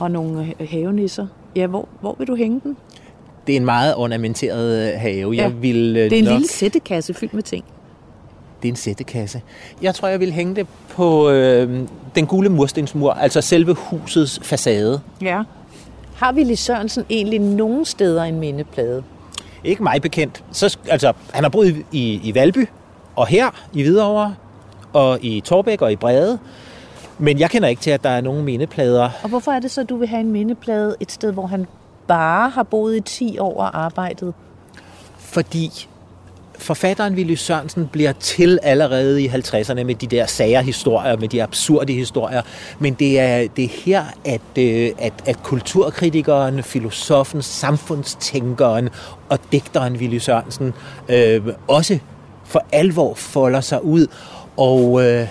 Og 0.00 0.10
nogle 0.10 0.54
øh, 0.60 0.68
havenisser. 0.70 1.26
Ja, 1.56 1.66
hvor, 1.66 1.88
hvor 2.00 2.14
vil 2.18 2.26
du 2.26 2.34
hænge 2.34 2.60
den? 2.64 2.76
Det 3.46 3.52
er 3.52 3.56
en 3.56 3.64
meget 3.64 3.94
ornamenteret 3.96 4.92
øh, 4.92 5.00
have. 5.00 5.32
Ja. 5.32 5.42
Jeg 5.42 5.62
vil, 5.62 5.94
det 5.94 6.12
er 6.12 6.18
en 6.18 6.24
nok... 6.24 6.32
lille 6.32 6.48
sættekasse 6.48 7.14
fyldt 7.14 7.34
med 7.34 7.42
ting. 7.42 7.64
Det 8.62 8.68
er 8.68 8.72
en 8.72 8.76
sættekasse. 8.76 9.42
Jeg 9.82 9.94
tror, 9.94 10.08
jeg 10.08 10.20
vil 10.20 10.32
hænge 10.32 10.56
det 10.56 10.66
på 10.88 11.30
øh, 11.30 11.80
den 12.14 12.26
gule 12.26 12.48
murstensmur, 12.48 13.12
altså 13.12 13.40
selve 13.40 13.74
husets 13.74 14.40
facade. 14.42 15.00
Ja. 15.22 15.42
Har 16.14 16.32
Ville 16.32 16.56
Sørensen 16.56 17.04
egentlig 17.10 17.40
nogen 17.40 17.84
steder 17.84 18.22
en 18.22 18.40
mindeplade? 18.40 19.02
Ikke 19.66 19.82
mig 19.82 20.02
bekendt. 20.02 20.44
Så, 20.52 20.78
altså, 20.90 21.12
han 21.32 21.44
har 21.44 21.48
boet 21.48 21.84
i, 21.92 22.20
i 22.22 22.34
Valby, 22.34 22.68
og 23.16 23.26
her 23.26 23.50
i 23.72 23.82
Hvidovre, 23.82 24.34
og 24.92 25.18
i 25.24 25.40
Torbæk 25.40 25.82
og 25.82 25.92
i 25.92 25.96
Brede. 25.96 26.38
Men 27.18 27.38
jeg 27.38 27.50
kender 27.50 27.68
ikke 27.68 27.82
til, 27.82 27.90
at 27.90 28.04
der 28.04 28.10
er 28.10 28.20
nogen 28.20 28.44
mindeplader. 28.44 29.10
Og 29.22 29.28
hvorfor 29.28 29.52
er 29.52 29.60
det 29.60 29.70
så, 29.70 29.80
at 29.80 29.88
du 29.88 29.96
vil 29.96 30.08
have 30.08 30.20
en 30.20 30.32
mindeplade 30.32 30.96
et 31.00 31.12
sted, 31.12 31.32
hvor 31.32 31.46
han 31.46 31.66
bare 32.06 32.50
har 32.50 32.62
boet 32.62 32.96
i 32.96 33.00
10 33.00 33.38
år 33.38 33.60
og 33.60 33.84
arbejdet? 33.84 34.34
Fordi 35.18 35.88
forfatteren 36.58 37.14
Willy 37.14 37.34
Sørensen 37.34 37.88
bliver 37.92 38.12
til 38.12 38.58
allerede 38.62 39.22
i 39.22 39.28
50'erne 39.28 39.82
med 39.84 39.94
de 39.94 40.06
der 40.06 40.26
sager-historier, 40.26 41.16
med 41.16 41.28
de 41.28 41.42
absurde 41.42 41.92
historier. 41.92 42.42
Men 42.78 42.94
det 42.94 43.20
er, 43.20 43.48
det 43.56 43.64
er 43.64 43.68
her, 43.84 44.04
at, 44.24 44.40
øh, 44.58 44.90
at, 44.98 45.12
at 45.26 45.42
kulturkritikeren, 45.42 46.62
filosofen, 46.62 47.42
samfundstænkeren 47.42 48.88
og 49.28 49.38
digteren 49.52 49.96
Willy 49.96 50.18
Sørensen 50.18 50.74
øh, 51.08 51.42
også 51.68 51.98
for 52.44 52.64
alvor 52.72 53.14
folder 53.14 53.60
sig 53.60 53.84
ud. 53.84 54.06
Og 54.56 55.04
øh, 55.04 55.28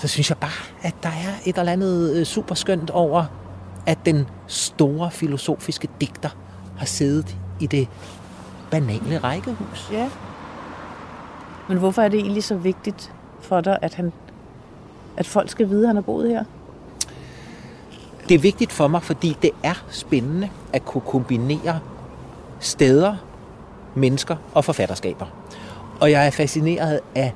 så 0.00 0.08
synes 0.08 0.30
jeg 0.30 0.38
bare, 0.38 0.50
at 0.82 0.94
der 1.02 1.08
er 1.08 1.34
et 1.44 1.58
eller 1.58 1.72
andet 1.72 2.26
super 2.26 2.54
superskønt 2.54 2.90
over, 2.90 3.24
at 3.86 3.98
den 4.06 4.26
store 4.46 5.10
filosofiske 5.10 5.88
digter 6.00 6.28
har 6.78 6.86
siddet 6.86 7.36
i 7.60 7.66
det 7.66 7.88
banale 8.70 9.18
rækkehus. 9.18 9.88
Ja. 9.92 10.08
Men 11.68 11.78
hvorfor 11.78 12.02
er 12.02 12.08
det 12.08 12.20
egentlig 12.20 12.44
så 12.44 12.54
vigtigt 12.54 13.12
for 13.40 13.60
dig, 13.60 13.78
at, 13.82 13.94
han, 13.94 14.12
at 15.16 15.26
folk 15.26 15.50
skal 15.50 15.68
vide, 15.68 15.82
at 15.82 15.86
han 15.86 15.96
har 15.96 16.02
boet 16.02 16.28
her? 16.28 16.44
Det 18.28 18.34
er 18.34 18.38
vigtigt 18.38 18.72
for 18.72 18.88
mig, 18.88 19.02
fordi 19.02 19.36
det 19.42 19.50
er 19.62 19.84
spændende 19.90 20.50
at 20.72 20.84
kunne 20.84 21.00
kombinere 21.00 21.80
steder, 22.60 23.16
mennesker 23.94 24.36
og 24.54 24.64
forfatterskaber. 24.64 25.26
Og 26.00 26.10
jeg 26.10 26.26
er 26.26 26.30
fascineret 26.30 27.00
af 27.14 27.32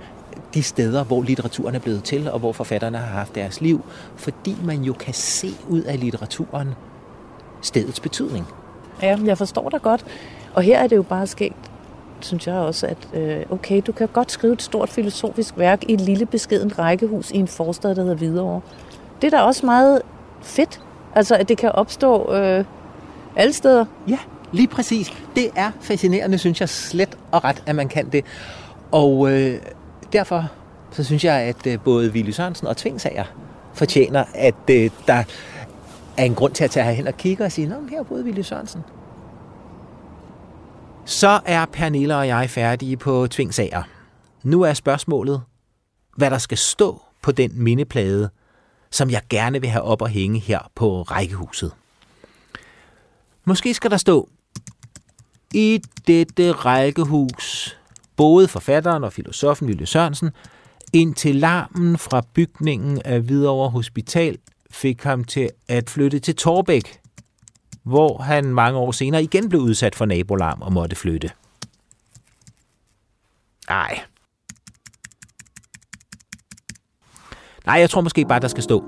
de 0.54 0.62
steder, 0.62 1.04
hvor 1.04 1.22
litteraturen 1.22 1.74
er 1.74 1.78
blevet 1.78 2.04
til, 2.04 2.30
og 2.30 2.38
hvor 2.38 2.52
forfatterne 2.52 2.98
har 2.98 3.18
haft 3.18 3.34
deres 3.34 3.60
liv, 3.60 3.84
fordi 4.16 4.56
man 4.64 4.82
jo 4.82 4.92
kan 4.92 5.14
se 5.14 5.48
ud 5.68 5.82
af 5.82 6.00
litteraturen 6.00 6.74
stedets 7.62 8.00
betydning. 8.00 8.46
Ja, 9.02 9.18
jeg 9.24 9.38
forstår 9.38 9.68
dig 9.68 9.82
godt. 9.82 10.04
Og 10.54 10.62
her 10.62 10.78
er 10.78 10.86
det 10.86 10.96
jo 10.96 11.02
bare 11.02 11.26
sket, 11.26 11.52
synes 12.20 12.46
jeg 12.46 12.54
også, 12.54 12.86
at 12.86 13.08
øh, 13.14 13.44
okay, 13.50 13.82
du 13.86 13.92
kan 13.92 14.08
godt 14.08 14.32
skrive 14.32 14.52
et 14.52 14.62
stort 14.62 14.88
filosofisk 14.88 15.58
værk 15.58 15.84
i 15.88 15.92
et 15.92 16.00
lille 16.00 16.26
beskeden 16.26 16.78
rækkehus 16.78 17.30
i 17.30 17.36
en 17.36 17.48
forstad, 17.48 17.94
der 17.94 18.02
hedder 18.02 18.16
Hvidovre. 18.16 18.60
Det 19.22 19.32
er 19.32 19.38
da 19.38 19.42
også 19.42 19.66
meget 19.66 20.02
fedt, 20.42 20.80
altså 21.14 21.34
at 21.34 21.48
det 21.48 21.58
kan 21.58 21.72
opstå 21.72 22.34
øh, 22.34 22.64
alle 23.36 23.52
steder. 23.52 23.84
Ja, 24.08 24.18
lige 24.52 24.68
præcis. 24.68 25.12
Det 25.36 25.50
er 25.56 25.70
fascinerende, 25.80 26.38
synes 26.38 26.60
jeg 26.60 26.68
slet 26.68 27.18
og 27.32 27.44
ret, 27.44 27.62
at 27.66 27.76
man 27.76 27.88
kan 27.88 28.08
det. 28.08 28.24
Og 28.90 29.32
øh, 29.32 29.60
derfor 30.12 30.44
så 30.90 31.04
synes 31.04 31.24
jeg, 31.24 31.34
at 31.34 31.66
øh, 31.66 31.78
både 31.84 32.12
Ville 32.12 32.32
Sørensen 32.32 32.66
og 32.66 32.76
Tvingsager 32.76 33.24
fortjener, 33.74 34.24
at 34.34 34.54
øh, 34.70 34.90
der 35.06 35.24
er 36.16 36.24
en 36.24 36.34
grund 36.34 36.52
til 36.52 36.64
at 36.64 36.70
tage 36.70 36.94
hen 36.94 37.06
og 37.06 37.16
kigge 37.16 37.44
og 37.44 37.52
sige, 37.52 37.68
Nå, 37.68 37.74
her 37.90 38.02
boede 38.02 38.24
både 38.24 38.44
Sørensen. 38.44 38.80
Så 41.08 41.40
er 41.44 41.66
Pernille 41.66 42.16
og 42.16 42.26
jeg 42.26 42.50
færdige 42.50 42.96
på 42.96 43.26
Tvingsager. 43.30 43.82
Nu 44.42 44.62
er 44.62 44.72
spørgsmålet, 44.72 45.42
hvad 46.16 46.30
der 46.30 46.38
skal 46.38 46.58
stå 46.58 47.02
på 47.22 47.32
den 47.32 47.50
mindeplade, 47.54 48.30
som 48.90 49.10
jeg 49.10 49.22
gerne 49.30 49.60
vil 49.60 49.70
have 49.70 49.82
op 49.82 50.02
og 50.02 50.08
hænge 50.08 50.38
her 50.38 50.70
på 50.74 51.02
rækkehuset. 51.02 51.72
Måske 53.44 53.74
skal 53.74 53.90
der 53.90 53.96
stå, 53.96 54.28
i 55.54 55.82
dette 56.06 56.52
rækkehus 56.52 57.76
boede 58.16 58.48
forfatteren 58.48 59.04
og 59.04 59.12
filosofen 59.12 59.68
Ville 59.68 59.86
Sørensen, 59.86 60.30
indtil 60.92 61.36
larmen 61.36 61.98
fra 61.98 62.22
bygningen 62.34 63.02
af 63.04 63.20
Hvidovre 63.20 63.70
Hospital 63.70 64.38
fik 64.70 65.02
ham 65.02 65.24
til 65.24 65.50
at 65.68 65.90
flytte 65.90 66.18
til 66.18 66.36
Torbæk, 66.36 67.00
hvor 67.88 68.18
han 68.18 68.44
mange 68.44 68.78
år 68.78 68.92
senere 68.92 69.22
igen 69.22 69.48
blev 69.48 69.60
udsat 69.60 69.94
for 69.94 70.04
nabolarm 70.04 70.62
og 70.62 70.72
måtte 70.72 70.96
flytte. 70.96 71.30
Nej. 73.68 74.00
Nej, 77.66 77.74
jeg 77.74 77.90
tror 77.90 78.00
måske 78.00 78.24
bare, 78.28 78.40
der 78.40 78.48
skal 78.48 78.62
stå. 78.62 78.84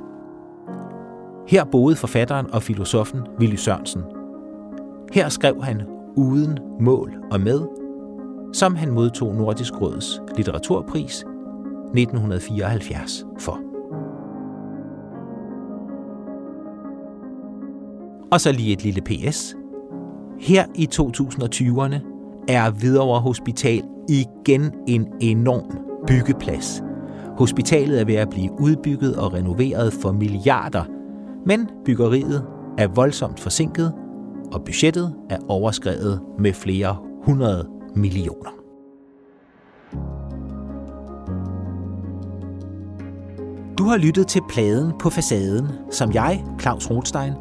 Her 1.48 1.64
boede 1.64 1.96
forfatteren 1.96 2.50
og 2.50 2.62
filosofen 2.62 3.20
Willy 3.38 3.56
Sørensen. 3.56 4.02
Her 5.12 5.28
skrev 5.28 5.62
han 5.62 5.82
uden 6.16 6.58
mål 6.80 7.14
og 7.30 7.40
med, 7.40 7.60
som 8.54 8.76
han 8.76 8.90
modtog 8.90 9.34
Nordisk 9.34 9.80
Råds 9.80 10.20
litteraturpris 10.36 11.14
1974 11.14 13.24
for. 13.38 13.69
Og 18.32 18.40
så 18.40 18.52
lige 18.52 18.72
et 18.72 18.82
lille 18.82 19.00
PS. 19.00 19.56
Her 20.40 20.64
i 20.74 20.88
2020'erne 20.94 21.96
er 22.48 22.70
Hvidovre 22.70 23.20
Hospital 23.20 23.82
igen 24.08 24.72
en 24.86 25.06
enorm 25.20 25.78
byggeplads. 26.06 26.82
Hospitalet 27.38 28.00
er 28.00 28.04
ved 28.04 28.14
at 28.14 28.30
blive 28.30 28.60
udbygget 28.60 29.16
og 29.16 29.32
renoveret 29.32 29.92
for 29.92 30.12
milliarder, 30.12 30.84
men 31.46 31.68
byggeriet 31.84 32.46
er 32.78 32.88
voldsomt 32.88 33.40
forsinket, 33.40 33.92
og 34.52 34.64
budgettet 34.64 35.14
er 35.30 35.38
overskrevet 35.48 36.20
med 36.38 36.52
flere 36.52 36.96
hundrede 37.24 37.68
millioner. 37.94 38.50
Du 43.78 43.84
har 43.84 43.96
lyttet 43.96 44.26
til 44.26 44.42
pladen 44.48 44.92
på 45.00 45.10
facaden, 45.10 45.68
som 45.90 46.12
jeg, 46.12 46.44
Claus 46.60 46.90
Rothstein, 46.90 47.32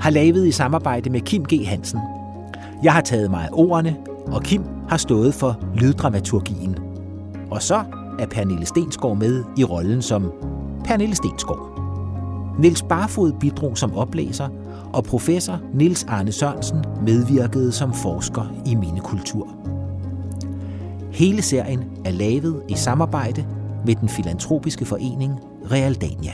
har 0.00 0.10
lavet 0.10 0.46
i 0.46 0.52
samarbejde 0.52 1.10
med 1.10 1.20
Kim 1.20 1.44
G. 1.44 1.66
Hansen. 1.66 2.00
Jeg 2.82 2.92
har 2.92 3.00
taget 3.00 3.30
mig 3.30 3.42
af 3.44 3.48
ordene, 3.52 3.96
og 4.26 4.42
Kim 4.42 4.62
har 4.88 4.96
stået 4.96 5.34
for 5.34 5.58
lyddramaturgien. 5.74 6.78
Og 7.50 7.62
så 7.62 7.84
er 8.18 8.26
Pernille 8.26 8.66
Stensgaard 8.66 9.16
med 9.16 9.44
i 9.56 9.64
rollen 9.64 10.02
som 10.02 10.32
Pernille 10.84 11.14
Stensgaard. 11.14 11.74
Niels 12.58 12.82
Barfod 12.82 13.32
bidrog 13.40 13.78
som 13.78 13.94
oplæser, 13.94 14.48
og 14.92 15.04
professor 15.04 15.60
Nils 15.74 16.04
Arne 16.04 16.32
Sørensen 16.32 16.84
medvirkede 17.06 17.72
som 17.72 17.92
forsker 17.92 18.42
i 18.66 18.74
mindekultur. 18.74 19.48
Hele 21.10 21.42
serien 21.42 21.84
er 22.04 22.10
lavet 22.10 22.62
i 22.68 22.74
samarbejde 22.74 23.46
med 23.86 23.94
den 23.94 24.08
filantropiske 24.08 24.84
forening 24.84 25.40
Realdania. 25.70 26.32